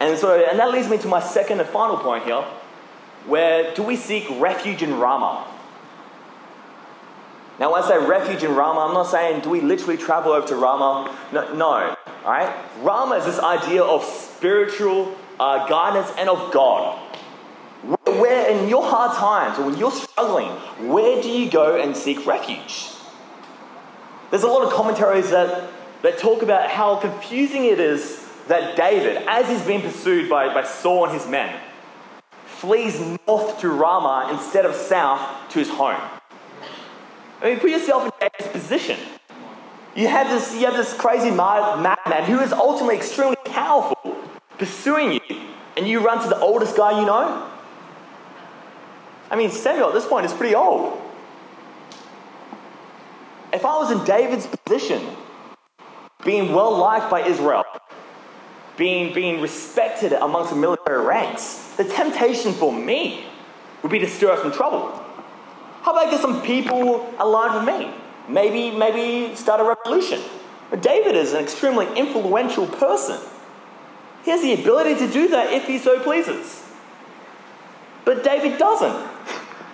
And 0.00 0.18
so, 0.18 0.34
and 0.34 0.58
that 0.58 0.72
leads 0.72 0.88
me 0.88 0.98
to 0.98 1.08
my 1.08 1.20
second 1.20 1.60
and 1.60 1.68
final 1.68 1.96
point 1.96 2.24
here, 2.24 2.44
where 3.26 3.72
do 3.74 3.84
we 3.84 3.96
seek 3.96 4.26
refuge 4.40 4.82
in 4.82 4.98
Ramah? 4.98 5.46
Now, 7.60 7.72
when 7.72 7.84
I 7.84 7.88
say 7.88 7.98
refuge 7.98 8.42
in 8.42 8.56
Ramah, 8.56 8.80
I'm 8.80 8.94
not 8.94 9.06
saying 9.06 9.42
do 9.42 9.50
we 9.50 9.60
literally 9.60 9.96
travel 9.96 10.32
over 10.32 10.46
to 10.48 10.56
Ramah. 10.56 11.16
No, 11.32 11.54
no 11.54 11.96
all 12.24 12.30
right? 12.30 12.54
Ramah 12.80 13.16
is 13.16 13.24
this 13.24 13.38
idea 13.38 13.82
of 13.82 14.04
spiritual 14.04 15.16
uh, 15.40 15.66
guidance 15.68 16.12
and 16.18 16.28
of 16.28 16.52
God. 16.52 16.98
Where 18.04 18.48
in 18.48 18.68
your 18.68 18.84
hard 18.84 19.16
times 19.16 19.58
or 19.58 19.66
when 19.66 19.76
you're 19.76 19.90
struggling, 19.90 20.48
where 20.88 21.20
do 21.20 21.28
you 21.28 21.50
go 21.50 21.80
and 21.80 21.96
seek 21.96 22.24
refuge? 22.26 22.91
There's 24.32 24.44
a 24.44 24.48
lot 24.48 24.64
of 24.64 24.72
commentaries 24.72 25.28
that, 25.28 25.68
that 26.00 26.16
talk 26.16 26.40
about 26.42 26.70
how 26.70 26.96
confusing 26.96 27.66
it 27.66 27.78
is 27.78 28.26
that 28.48 28.78
David, 28.78 29.22
as 29.28 29.46
he's 29.46 29.60
being 29.60 29.82
pursued 29.82 30.30
by, 30.30 30.54
by 30.54 30.64
Saul 30.64 31.04
and 31.04 31.12
his 31.12 31.28
men, 31.28 31.54
flees 32.46 32.98
north 33.26 33.60
to 33.60 33.68
Ramah 33.68 34.30
instead 34.32 34.64
of 34.64 34.74
south 34.74 35.50
to 35.50 35.58
his 35.58 35.68
home. 35.68 36.00
I 37.42 37.50
mean, 37.50 37.60
put 37.60 37.68
yourself 37.68 38.06
in 38.06 38.12
David's 38.18 38.50
position. 38.58 38.98
You 39.94 40.08
have 40.08 40.30
this, 40.30 40.54
you 40.54 40.64
have 40.64 40.78
this 40.78 40.94
crazy 40.94 41.30
madman 41.30 42.24
who 42.24 42.40
is 42.40 42.54
ultimately 42.54 42.96
extremely 42.96 43.36
powerful 43.44 44.16
pursuing 44.56 45.12
you, 45.12 45.40
and 45.76 45.86
you 45.86 46.00
run 46.00 46.22
to 46.22 46.28
the 46.30 46.40
oldest 46.40 46.74
guy 46.74 46.98
you 46.98 47.04
know? 47.04 47.50
I 49.30 49.36
mean, 49.36 49.50
Samuel 49.50 49.88
at 49.88 49.94
this 49.94 50.06
point 50.06 50.24
is 50.24 50.32
pretty 50.32 50.54
old. 50.54 51.01
If 53.52 53.64
I 53.64 53.76
was 53.78 53.90
in 53.90 54.04
David's 54.04 54.46
position, 54.46 55.02
being 56.24 56.52
well 56.52 56.76
liked 56.76 57.10
by 57.10 57.26
Israel, 57.26 57.64
being, 58.76 59.12
being 59.12 59.40
respected 59.40 60.12
amongst 60.12 60.50
the 60.50 60.56
military 60.56 61.04
ranks, 61.04 61.74
the 61.76 61.84
temptation 61.84 62.52
for 62.52 62.72
me 62.72 63.24
would 63.82 63.92
be 63.92 63.98
to 63.98 64.08
stir 64.08 64.32
up 64.32 64.40
some 64.40 64.52
trouble. 64.52 64.88
How 65.82 65.92
about 65.92 66.06
I 66.06 66.10
get 66.10 66.20
some 66.20 66.42
people 66.42 67.12
aligned 67.18 67.66
with 67.66 67.80
me? 67.80 67.92
Maybe, 68.28 68.70
maybe 68.70 69.34
start 69.34 69.60
a 69.60 69.64
revolution. 69.64 70.20
But 70.70 70.80
David 70.80 71.16
is 71.16 71.34
an 71.34 71.42
extremely 71.42 71.86
influential 71.98 72.66
person. 72.66 73.20
He 74.24 74.30
has 74.30 74.40
the 74.40 74.54
ability 74.54 75.06
to 75.06 75.12
do 75.12 75.28
that 75.28 75.52
if 75.52 75.66
he 75.66 75.78
so 75.78 76.00
pleases. 76.00 76.64
But 78.04 78.24
David 78.24 78.58
doesn't. 78.58 79.10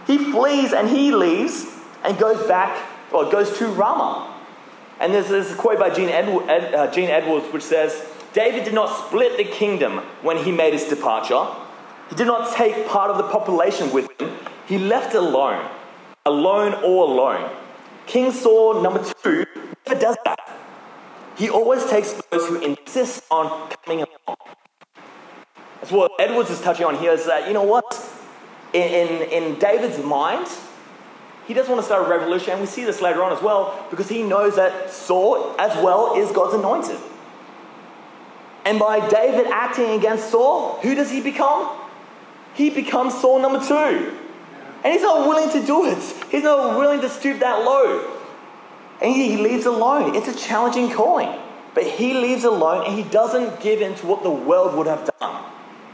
He 0.07 0.19
flees 0.19 0.73
and 0.73 0.89
he 0.89 1.13
leaves 1.13 1.67
and 2.03 2.19
goes 2.19 2.47
back, 2.49 2.83
or 3.13 3.31
goes 3.31 3.57
to 3.59 3.67
Ramah. 3.69 4.35
And 5.01 5.15
there's 5.15 5.29
this 5.29 5.55
quote 5.55 5.79
by 5.79 5.91
Gene, 5.91 6.09
Ed, 6.09 6.75
uh, 6.75 6.91
Gene 6.91 7.11
Edwards 7.11 7.47
which 7.53 7.63
says 7.63 8.05
David 8.33 8.65
did 8.65 8.75
not 8.75 9.07
split 9.07 9.37
the 9.37 9.45
kingdom 9.45 9.99
when 10.23 10.37
he 10.37 10.53
made 10.53 10.73
his 10.73 10.85
departure. 10.85 11.47
He 12.11 12.17
did 12.17 12.27
not 12.27 12.55
take 12.55 12.87
part 12.89 13.11
of 13.11 13.17
the 13.17 13.25
population 13.25 13.93
with 13.93 14.09
him. 14.21 14.33
He 14.67 14.79
left 14.79 15.15
alone 15.15 15.69
alone 16.29 16.75
or 16.85 17.11
alone. 17.11 17.51
King 18.07 18.31
Saul, 18.31 18.83
number 18.83 19.03
two, 19.23 19.45
never 19.87 20.01
does 20.01 20.17
that. 20.25 20.39
He 21.37 21.49
always 21.51 21.85
takes 21.87 22.13
those 22.31 22.47
who 22.47 22.61
insist 22.61 23.25
on 23.31 23.71
coming 23.71 24.05
along. 24.05 24.37
That's 25.81 25.93
what 25.93 26.13
Edwards 26.19 26.51
is 26.51 26.61
touching 26.61 26.87
on 26.87 26.97
here 26.97 27.13
is 27.13 27.27
that, 27.27 27.47
you 27.47 27.55
know 27.55 27.63
what? 27.63 27.89
In, 28.73 28.83
in, 28.83 29.23
in 29.31 29.59
David's 29.59 30.03
mind, 30.03 30.49
he 31.49 31.55
doesn't 31.55 31.73
want 31.73 31.81
to 31.81 31.87
start 31.87 32.07
a 32.07 32.11
revolution, 32.11 32.53
and 32.53 32.61
we 32.61 32.67
see 32.67 32.85
this 32.85 33.01
later 33.01 33.25
on 33.25 33.33
as 33.33 33.43
well, 33.43 33.87
because 33.89 34.07
he 34.07 34.23
knows 34.23 34.57
that 34.57 34.91
Saul, 34.91 35.59
as 35.59 35.75
well, 35.83 36.15
is 36.15 36.31
God's 36.31 36.53
anointed. 36.53 37.01
And 38.67 38.79
by 38.79 39.09
David 39.09 39.47
acting 39.47 39.93
against 39.93 40.31
Saul, 40.31 40.79
who 40.83 40.95
does 40.95 41.11
he 41.11 41.23
become? 41.23 41.75
He 42.53 42.69
becomes 42.69 43.19
Saul 43.19 43.41
number 43.41 43.67
two. 43.67 44.15
And 44.85 44.93
he's 44.93 45.01
not 45.01 45.27
willing 45.27 45.51
to 45.59 45.67
do 45.67 45.87
it. 45.87 46.03
He's 46.31 46.43
not 46.43 46.79
willing 46.79 47.01
to 47.01 47.09
stoop 47.09 47.39
that 47.41 47.65
low. 47.65 48.15
And 49.01 49.15
he, 49.15 49.39
leaves 49.39 49.65
alone. 49.65 50.15
It's 50.15 50.29
a 50.29 50.35
challenging 50.35 50.91
calling. 50.91 51.35
But 51.73 51.85
he 51.85 52.13
leaves 52.13 52.45
alone 52.45 52.85
and 52.85 52.95
he 52.95 53.05
doesn't 53.05 53.61
give 53.61 53.81
in 53.81 53.95
to 53.97 54.07
what 54.07 54.23
the 54.23 54.31
world 54.31 54.77
would 54.77 54.87
have 54.87 55.11
done. 55.19 55.45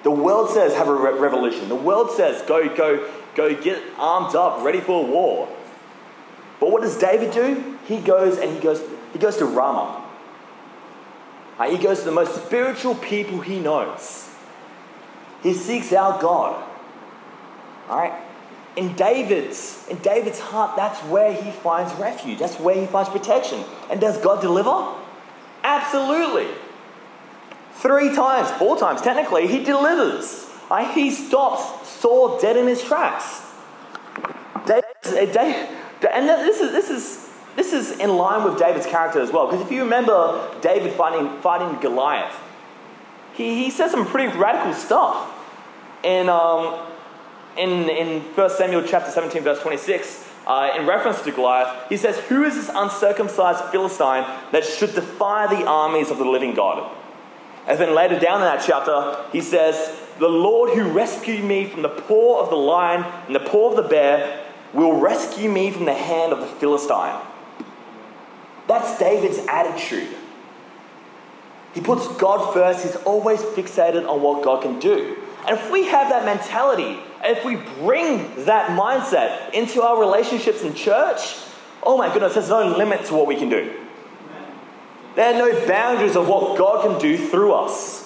The 0.03 0.11
world 0.11 0.51
says 0.51 0.75
have 0.75 0.89
a 0.89 0.95
re- 0.95 1.13
revolution. 1.13 1.69
The 1.69 1.75
world 1.77 2.11
says 2.11 2.43
go, 2.43 2.75
go, 2.75 3.09
go 3.35 3.55
get 3.55 3.83
armed 3.99 4.35
up, 4.35 4.63
ready 4.65 4.81
for 4.81 5.05
war. 5.05 5.49
But 6.61 6.71
what 6.71 6.83
does 6.83 6.97
David 6.97 7.33
do? 7.33 7.79
He 7.87 7.99
goes 7.99 8.39
and 8.39 8.53
he 8.53 8.61
goes, 8.61 8.83
he 9.13 9.19
goes 9.19 9.37
to 9.39 9.45
Ramah. 9.45 10.03
Uh, 11.59 11.71
he 11.71 11.79
goes 11.79 12.01
to 12.01 12.05
the 12.07 12.13
most 12.13 12.45
spiritual 12.47 12.95
people 12.97 13.41
he 13.41 13.61
knows. 13.61 14.31
He 15.43 15.53
seeks 15.53 15.93
out 15.93 16.21
God. 16.21 16.63
All 17.89 17.99
right? 17.99 18.25
in 18.77 18.95
David's, 18.95 19.87
in 19.89 19.99
David's 19.99 20.41
heart, 20.41 20.77
that's 20.77 20.99
where 21.03 21.33
he 21.33 21.51
finds 21.51 21.93
refuge. 21.95 22.39
That's 22.39 22.59
where 22.59 22.75
he 22.75 22.87
finds 22.87 23.09
protection. 23.09 23.63
And 23.91 24.01
does 24.01 24.19
God 24.19 24.41
deliver? 24.41 24.95
Absolutely. 25.63 26.49
Three 27.75 28.15
times, 28.15 28.51
four 28.59 28.77
times, 28.77 29.01
technically, 29.01 29.47
he 29.47 29.63
delivers. 29.63 30.51
Right? 30.71 30.93
He 30.95 31.11
stops 31.11 31.89
Saul 31.89 32.41
dead 32.41 32.57
in 32.57 32.67
his 32.67 32.83
tracks. 32.83 33.43
David, 34.67 35.33
David, 35.33 35.69
and 36.13 36.29
this 36.29 36.61
is, 36.61 36.73
this, 36.73 36.91
is, 36.91 37.31
this 37.57 37.73
is 37.73 37.99
in 37.99 38.17
line 38.17 38.45
with 38.49 38.59
David's 38.59 38.87
character 38.87 39.21
as 39.21 39.31
well. 39.31 39.47
Because 39.47 39.65
if 39.65 39.71
you 39.71 39.83
remember 39.83 40.51
David 40.61 40.93
fighting, 40.93 41.41
fighting 41.41 41.81
Goliath, 41.81 42.35
he, 43.35 43.65
he 43.65 43.71
says 43.71 43.91
some 43.91 44.07
pretty 44.07 44.37
radical 44.37 44.73
stuff. 44.73 45.31
In, 46.03 46.29
um, 46.29 46.87
in, 47.57 47.89
in 47.89 48.21
1 48.21 48.51
Samuel 48.51 48.83
chapter 48.87 49.11
17, 49.11 49.43
verse 49.43 49.61
26, 49.61 50.31
uh, 50.47 50.71
in 50.77 50.87
reference 50.87 51.23
to 51.23 51.33
Goliath, 51.33 51.89
he 51.89 51.97
says, 51.97 52.19
Who 52.19 52.45
is 52.45 52.55
this 52.55 52.71
uncircumcised 52.75 53.65
Philistine 53.71 54.25
that 54.53 54.65
should 54.65 54.95
defy 54.95 55.47
the 55.55 55.67
armies 55.67 56.11
of 56.11 56.19
the 56.19 56.25
living 56.25 56.55
God? 56.55 56.95
And 57.67 57.79
then 57.79 57.95
later 57.95 58.19
down 58.19 58.43
in 58.43 58.47
that 58.47 58.63
chapter, 58.67 59.25
he 59.33 59.41
says, 59.41 59.99
The 60.19 60.29
Lord 60.29 60.71
who 60.71 60.85
rescued 60.85 61.45
me 61.45 61.67
from 61.67 61.83
the 61.83 61.89
paw 61.89 62.41
of 62.41 62.51
the 62.51 62.57
lion 62.57 63.05
and 63.27 63.35
the 63.35 63.41
paw 63.41 63.71
of 63.71 63.77
the 63.77 63.89
bear 63.89 64.45
will 64.73 64.99
rescue 64.99 65.51
me 65.51 65.71
from 65.71 65.85
the 65.85 65.95
hand 65.95 66.33
of 66.33 66.41
the 66.41 66.47
Philistine. 66.47 67.21
That's 68.67 68.99
David's 68.99 69.39
attitude. 69.49 70.09
He 71.75 71.81
puts 71.81 72.07
God 72.17 72.53
first, 72.55 72.85
he's 72.85 72.97
always 72.97 73.41
fixated 73.41 74.09
on 74.09 74.23
what 74.23 74.45
God 74.45 74.63
can 74.63 74.79
do. 74.79 75.17
And 75.47 75.59
if 75.59 75.71
we 75.71 75.87
have 75.87 76.09
that 76.11 76.25
mentality, 76.25 77.01
if 77.23 77.45
we 77.45 77.57
bring 77.57 78.45
that 78.45 78.71
mindset 78.71 79.53
into 79.53 79.83
our 79.83 79.99
relationships 79.99 80.63
in 80.63 80.75
church, 80.75 81.37
oh 81.83 81.99
my 81.99 82.13
goodness, 82.13 82.35
there's 82.35 82.49
no 82.49 82.77
limit 82.77 83.05
to 83.07 83.15
what 83.15 83.27
we 83.27 83.37
can 83.37 83.49
do. 83.49 83.75
There 85.17 85.35
are 85.35 85.39
no 85.39 85.67
boundaries 85.67 86.17
of 86.17 86.29
what 86.29 86.57
God 86.57 86.87
can 86.87 87.01
do 87.01 87.29
through 87.29 87.53
us. 87.53 88.04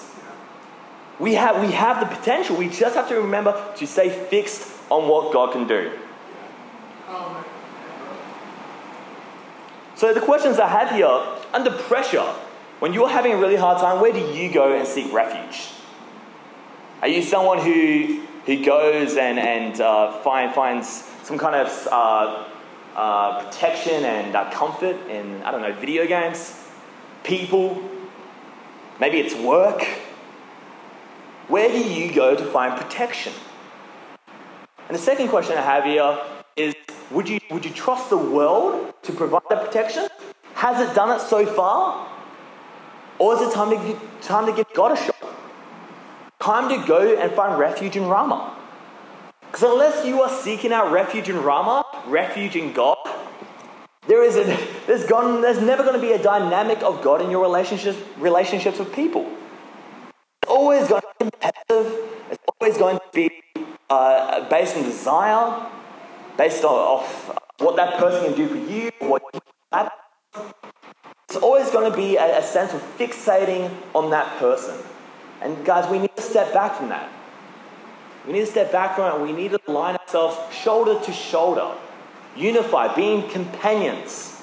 We 1.19 1.33
have, 1.33 1.61
we 1.61 1.71
have 1.73 1.99
the 1.99 2.15
potential. 2.15 2.55
We 2.55 2.69
just 2.69 2.95
have 2.95 3.09
to 3.09 3.15
remember 3.15 3.73
to 3.75 3.85
stay 3.85 4.09
fixed 4.09 4.71
on 4.89 5.07
what 5.07 5.33
God 5.33 5.51
can 5.51 5.67
do. 5.67 5.91
So, 9.95 10.13
the 10.13 10.21
questions 10.21 10.59
I 10.59 10.67
have 10.69 10.91
here 10.91 11.21
under 11.53 11.71
pressure, 11.71 12.33
when 12.79 12.93
you're 12.93 13.09
having 13.09 13.33
a 13.33 13.37
really 13.37 13.57
hard 13.57 13.79
time, 13.79 13.99
where 13.99 14.13
do 14.13 14.19
you 14.19 14.49
go 14.49 14.73
and 14.73 14.87
seek 14.87 15.11
refuge? 15.11 15.71
Are 17.01 17.09
you 17.09 17.21
someone 17.21 17.59
who, 17.59 18.25
who 18.45 18.63
goes 18.63 19.17
and, 19.17 19.37
and 19.37 19.81
uh, 19.81 20.13
find, 20.21 20.55
finds 20.55 20.87
some 21.23 21.37
kind 21.37 21.55
of 21.55 21.87
uh, 21.91 22.45
uh, 22.95 23.43
protection 23.43 24.05
and 24.05 24.35
uh, 24.35 24.49
comfort 24.51 24.95
in, 25.09 25.43
I 25.43 25.51
don't 25.51 25.61
know, 25.61 25.73
video 25.73 26.07
games, 26.07 26.57
people, 27.23 27.83
maybe 29.01 29.19
it's 29.19 29.35
work? 29.35 29.85
Where 31.49 31.67
do 31.67 31.79
you 31.79 32.13
go 32.13 32.35
to 32.35 32.45
find 32.45 32.79
protection? 32.79 33.33
And 34.87 34.95
the 34.95 35.01
second 35.01 35.29
question 35.29 35.57
I 35.57 35.61
have 35.61 35.83
here 35.83 36.17
is 36.55 36.75
would 37.09 37.27
you, 37.27 37.39
would 37.49 37.65
you 37.65 37.71
trust 37.71 38.11
the 38.11 38.17
world 38.17 38.93
to 39.01 39.11
provide 39.11 39.41
that 39.49 39.65
protection? 39.65 40.07
Has 40.53 40.87
it 40.87 40.93
done 40.93 41.09
it 41.19 41.21
so 41.21 41.47
far? 41.47 42.07
Or 43.17 43.33
is 43.33 43.41
it 43.41 43.53
time 43.53 43.71
to, 43.71 43.99
time 44.21 44.45
to 44.45 44.51
give 44.51 44.67
God 44.75 44.91
a 44.91 44.95
shot? 44.95 45.15
Time 46.39 46.69
to 46.69 46.87
go 46.87 47.17
and 47.17 47.31
find 47.31 47.59
refuge 47.59 47.95
in 47.95 48.05
Ramah. 48.05 48.55
Because 49.41 49.63
unless 49.63 50.05
you 50.05 50.21
are 50.21 50.29
seeking 50.29 50.71
out 50.71 50.91
refuge 50.91 51.29
in 51.29 51.41
Ramah, 51.41 51.83
refuge 52.05 52.55
in 52.55 52.73
God, 52.73 52.97
there 54.07 54.23
is 54.23 54.35
a, 54.35 54.43
there's, 54.85 55.05
gone, 55.05 55.41
there's 55.41 55.59
never 55.59 55.81
going 55.81 55.99
to 55.99 56.01
be 56.01 56.13
a 56.13 56.21
dynamic 56.21 56.83
of 56.83 57.01
God 57.01 57.21
in 57.21 57.31
your 57.31 57.41
relationships, 57.41 57.97
relationships 58.17 58.77
with 58.77 58.93
people. 58.93 59.29
Always 60.59 60.89
going 60.89 61.01
to 61.01 61.07
be 61.07 61.31
competitive. 61.31 61.87
It's 62.29 62.43
always 62.59 62.77
going 62.77 62.97
to 62.97 63.09
be 63.13 63.31
uh, 63.89 64.49
based 64.49 64.75
on 64.75 64.83
desire, 64.83 65.69
based 66.37 66.65
on 66.65 66.73
off 66.73 67.33
what 67.59 67.77
that 67.77 67.97
person 67.97 68.25
can 68.25 68.35
do 68.35 68.45
for 68.49 68.57
you, 68.69 68.91
what 68.99 69.23
you. 69.33 69.39
It's 71.29 71.37
always 71.37 71.69
going 71.71 71.89
to 71.89 71.95
be 71.95 72.17
a, 72.17 72.39
a 72.39 72.43
sense 72.43 72.73
of 72.73 72.81
fixating 72.97 73.73
on 73.95 74.09
that 74.09 74.37
person. 74.37 74.77
And 75.41 75.63
guys, 75.63 75.89
we 75.89 75.97
need 75.97 76.13
to 76.17 76.21
step 76.21 76.53
back 76.53 76.75
from 76.75 76.89
that. 76.89 77.09
We 78.27 78.33
need 78.33 78.41
to 78.41 78.51
step 78.51 78.69
back 78.69 78.97
from 78.97 79.15
it 79.15 79.25
we 79.25 79.31
need 79.31 79.51
to 79.51 79.61
align 79.65 79.95
ourselves 79.95 80.37
shoulder 80.53 80.99
to 81.05 81.13
shoulder, 81.13 81.73
unified, 82.35 82.97
being 82.97 83.29
companions. 83.29 84.41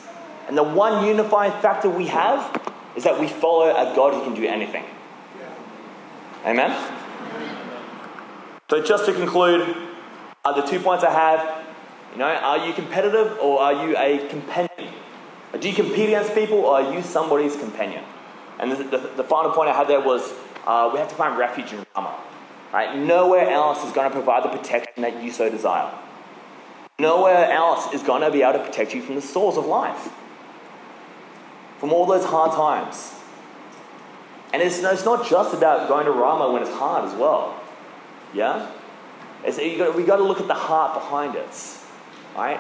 And 0.49 0.57
the 0.57 0.63
one 0.63 1.05
unifying 1.07 1.53
factor 1.61 1.91
we 1.91 2.07
have 2.07 2.59
is 2.97 3.05
that 3.05 3.21
we 3.21 3.29
follow 3.29 3.69
a 3.69 3.95
God 3.95 4.15
who 4.15 4.25
can 4.25 4.35
do 4.35 4.47
anything. 4.47 4.85
Amen? 6.47 6.71
So, 8.71 8.83
just 8.83 9.07
to 9.07 9.13
conclude, 9.13 9.77
uh, 10.45 10.53
the 10.53 10.63
two 10.63 10.79
points 10.81 11.05
I 11.05 11.11
have 11.11 11.67
you 12.13 12.19
know, 12.19 12.27
are 12.27 12.67
you 12.67 12.73
competitive 12.73 13.37
or 13.43 13.61
are 13.61 13.87
you 13.87 13.95
a 13.97 14.27
companion? 14.29 14.95
Do 15.61 15.69
you 15.69 15.75
compete 15.75 16.09
against 16.09 16.35
people 16.35 16.59
or 16.59 16.81
are 16.81 16.95
you 16.95 17.03
somebody's 17.03 17.57
companion? 17.57 18.05
And 18.59 18.73
the, 18.73 18.85
the, 18.85 19.11
the 19.17 19.25
final 19.25 19.51
point 19.51 19.69
I 19.69 19.77
had 19.77 19.87
there 19.87 20.01
was 20.01 20.33
uh, 20.67 20.89
we 20.93 20.99
have 20.99 21.09
to 21.09 21.15
find 21.15 21.39
refuge 21.39 21.73
in 21.73 21.85
Ramah. 21.95 22.19
Right? 22.73 22.97
Nowhere 22.97 23.51
else 23.51 23.85
is 23.85 23.93
going 23.93 24.09
to 24.11 24.15
provide 24.15 24.45
the 24.45 24.49
protection 24.49 25.03
that 25.03 25.23
you 25.23 25.31
so 25.31 25.51
desire. 25.51 25.93
Nowhere 26.99 27.51
else 27.51 27.93
is 27.93 28.03
going 28.03 28.23
to 28.23 28.31
be 28.31 28.43
able 28.43 28.59
to 28.59 28.65
protect 28.65 28.95
you 28.95 29.03
from 29.03 29.17
the 29.17 29.21
sores 29.21 29.59
of 29.59 29.67
life, 29.67 30.09
from 31.79 31.93
all 31.93 32.07
those 32.07 32.25
hard 32.25 32.53
times. 32.53 33.16
And 34.57 34.63
it's, 34.63 34.79
it's 34.79 35.05
not 35.05 35.29
just 35.29 35.53
about 35.53 35.87
going 35.87 36.07
to 36.07 36.13
Ramah 36.13 36.51
when 36.51 36.63
it's 36.63 36.73
hard 36.73 37.05
as 37.05 37.15
well. 37.15 37.63
Yeah? 38.33 38.71
It's, 39.45 39.59
you 39.59 39.77
got, 39.77 39.95
we 39.95 40.03
got 40.03 40.17
to 40.17 40.23
look 40.23 40.41
at 40.41 40.49
the 40.49 40.55
heart 40.55 40.95
behind 40.95 41.35
it. 41.35 41.79
Right? 42.35 42.59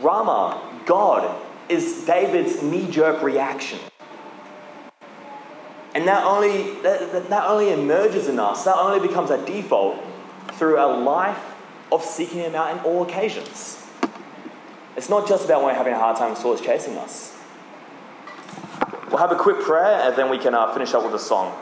Ramah, 0.00 0.80
God, 0.86 1.38
is 1.68 2.06
David's 2.06 2.62
knee 2.62 2.90
jerk 2.90 3.22
reaction. 3.22 3.78
And 5.94 6.08
that 6.08 6.24
only, 6.24 6.80
that, 6.80 7.28
that 7.28 7.44
only 7.44 7.70
emerges 7.70 8.26
in 8.26 8.38
us, 8.38 8.64
that 8.64 8.78
only 8.78 9.06
becomes 9.06 9.30
our 9.30 9.44
default 9.44 10.02
through 10.52 10.82
a 10.82 10.88
life 10.88 11.44
of 11.92 12.02
seeking 12.02 12.38
Him 12.38 12.54
out 12.54 12.74
in 12.74 12.82
all 12.82 13.02
occasions. 13.02 13.86
It's 14.96 15.10
not 15.10 15.28
just 15.28 15.44
about 15.44 15.58
when 15.58 15.74
we're 15.74 15.78
having 15.78 15.92
a 15.92 15.98
hard 15.98 16.16
time 16.16 16.28
and 16.28 16.38
swords 16.38 16.62
chasing 16.62 16.96
us. 16.96 17.36
Have 19.20 19.32
a 19.32 19.36
quick 19.36 19.60
prayer 19.60 20.08
and 20.08 20.16
then 20.16 20.30
we 20.30 20.38
can 20.38 20.54
uh, 20.54 20.72
finish 20.72 20.94
up 20.94 21.04
with 21.04 21.12
a 21.12 21.18
song. 21.18 21.54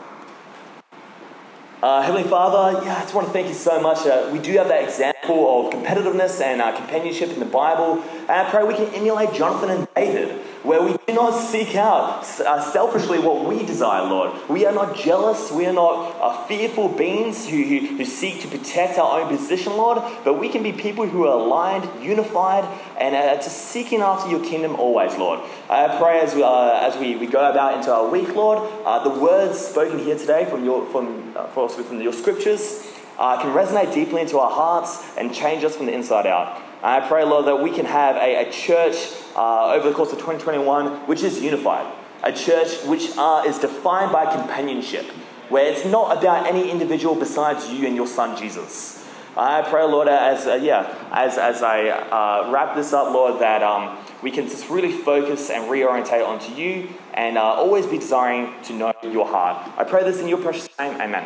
Uh, 1.83 2.01
Heavenly 2.01 2.23
Father, 2.23 2.85
yeah, 2.85 2.95
I 2.95 3.01
just 3.01 3.13
want 3.13 3.27
to 3.27 3.33
thank 3.33 3.49
you 3.49 3.53
so 3.53 3.81
much. 3.81 4.07
Uh, 4.07 4.29
we 4.31 4.39
do 4.39 4.53
have 4.53 4.69
that 4.69 4.81
example 4.81 5.67
of 5.67 5.73
competitiveness 5.73 6.39
and 6.39 6.61
uh, 6.61 6.73
companionship 6.73 7.31
in 7.31 7.39
the 7.41 7.45
Bible. 7.45 8.01
And 8.21 8.31
I 8.31 8.49
pray 8.49 8.63
we 8.63 8.75
can 8.75 8.85
emulate 8.95 9.33
Jonathan 9.33 9.71
and 9.71 9.87
David 9.93 10.41
where 10.63 10.81
we 10.81 10.97
do 11.07 11.13
not 11.13 11.31
seek 11.31 11.75
out 11.75 12.23
uh, 12.41 12.61
selfishly 12.61 13.17
what 13.17 13.45
we 13.45 13.65
desire, 13.65 14.03
Lord. 14.03 14.31
We 14.49 14.65
are 14.65 14.73
not 14.73 14.95
jealous, 14.95 15.51
we 15.51 15.65
are 15.65 15.73
not 15.73 16.15
uh, 16.19 16.45
fearful 16.47 16.89
beings 16.89 17.47
who, 17.47 17.63
who, 17.63 17.97
who, 17.97 18.05
seek 18.05 18.41
to 18.41 18.47
protect 18.47 18.97
our 18.97 19.21
own 19.21 19.29
position, 19.29 19.77
Lord, 19.77 20.01
but 20.25 20.37
we 20.37 20.49
can 20.49 20.61
be 20.61 20.73
people 20.73 21.07
who 21.07 21.25
are 21.25 21.37
aligned, 21.37 21.87
unified, 22.03 22.65
and 22.97 23.15
uh, 23.15 23.35
just 23.35 23.69
seeking 23.69 24.01
after 24.01 24.29
your 24.29 24.43
kingdom 24.43 24.75
always, 24.75 25.15
Lord. 25.15 25.39
I 25.69 25.97
pray 25.97 26.19
as, 26.19 26.35
we, 26.35 26.43
uh, 26.43 26.87
as 26.87 26.97
we, 26.97 27.15
we 27.15 27.27
go 27.27 27.49
about 27.49 27.77
into 27.77 27.93
our 27.93 28.09
week, 28.09 28.35
Lord, 28.35 28.69
uh, 28.85 29.03
the 29.03 29.17
words 29.17 29.59
spoken 29.59 29.99
here 29.99 30.17
today 30.17 30.45
from 30.45 30.65
your, 30.65 30.85
from, 30.87 31.33
uh, 31.37 31.47
from 31.47 32.01
your 32.01 32.13
scriptures 32.13 32.85
can 33.17 33.53
resonate 33.53 33.93
deeply 33.93 34.21
into 34.21 34.39
our 34.39 34.51
hearts 34.51 35.03
and 35.17 35.33
change 35.33 35.63
us 35.63 35.75
from 35.75 35.85
the 35.85 35.93
inside 35.93 36.25
out. 36.25 36.61
I 36.81 37.01
pray, 37.01 37.25
Lord, 37.25 37.45
that 37.47 37.61
we 37.61 37.71
can 37.71 37.85
have 37.85 38.15
a, 38.15 38.47
a 38.47 38.51
church 38.51 38.95
uh, 39.35 39.73
over 39.73 39.89
the 39.89 39.95
course 39.95 40.11
of 40.11 40.17
2021 40.19 41.07
which 41.07 41.23
is 41.23 41.41
unified. 41.41 41.91
A 42.23 42.31
church 42.33 42.83
which 42.85 43.11
uh, 43.17 43.43
is 43.47 43.59
defined 43.59 44.11
by 44.11 44.25
companionship, 44.35 45.05
where 45.49 45.71
it's 45.71 45.85
not 45.85 46.17
about 46.17 46.47
any 46.47 46.69
individual 46.69 47.15
besides 47.15 47.69
you 47.69 47.87
and 47.87 47.95
your 47.95 48.07
son 48.07 48.37
Jesus. 48.37 48.99
I 49.37 49.61
pray, 49.61 49.83
Lord, 49.83 50.09
as 50.09 50.47
uh, 50.47 50.55
yeah, 50.55 50.93
as, 51.11 51.37
as 51.37 51.63
I 51.63 51.87
uh, 51.89 52.51
wrap 52.51 52.75
this 52.75 52.91
up, 52.91 53.13
Lord, 53.13 53.39
that 53.41 53.63
um, 53.63 53.97
we 54.21 54.31
can 54.31 54.49
just 54.49 54.69
really 54.69 54.91
focus 54.91 55.49
and 55.49 55.69
reorientate 55.71 56.27
onto 56.27 56.53
you 56.53 56.89
and 57.13 57.37
uh, 57.37 57.43
always 57.43 57.85
be 57.85 57.97
desiring 57.97 58.53
to 58.63 58.73
know 58.73 58.93
your 59.03 59.25
heart. 59.25 59.71
I 59.77 59.85
pray 59.85 60.03
this 60.03 60.19
in 60.19 60.27
your 60.27 60.39
precious 60.39 60.67
name. 60.77 60.99
Amen. 60.99 61.25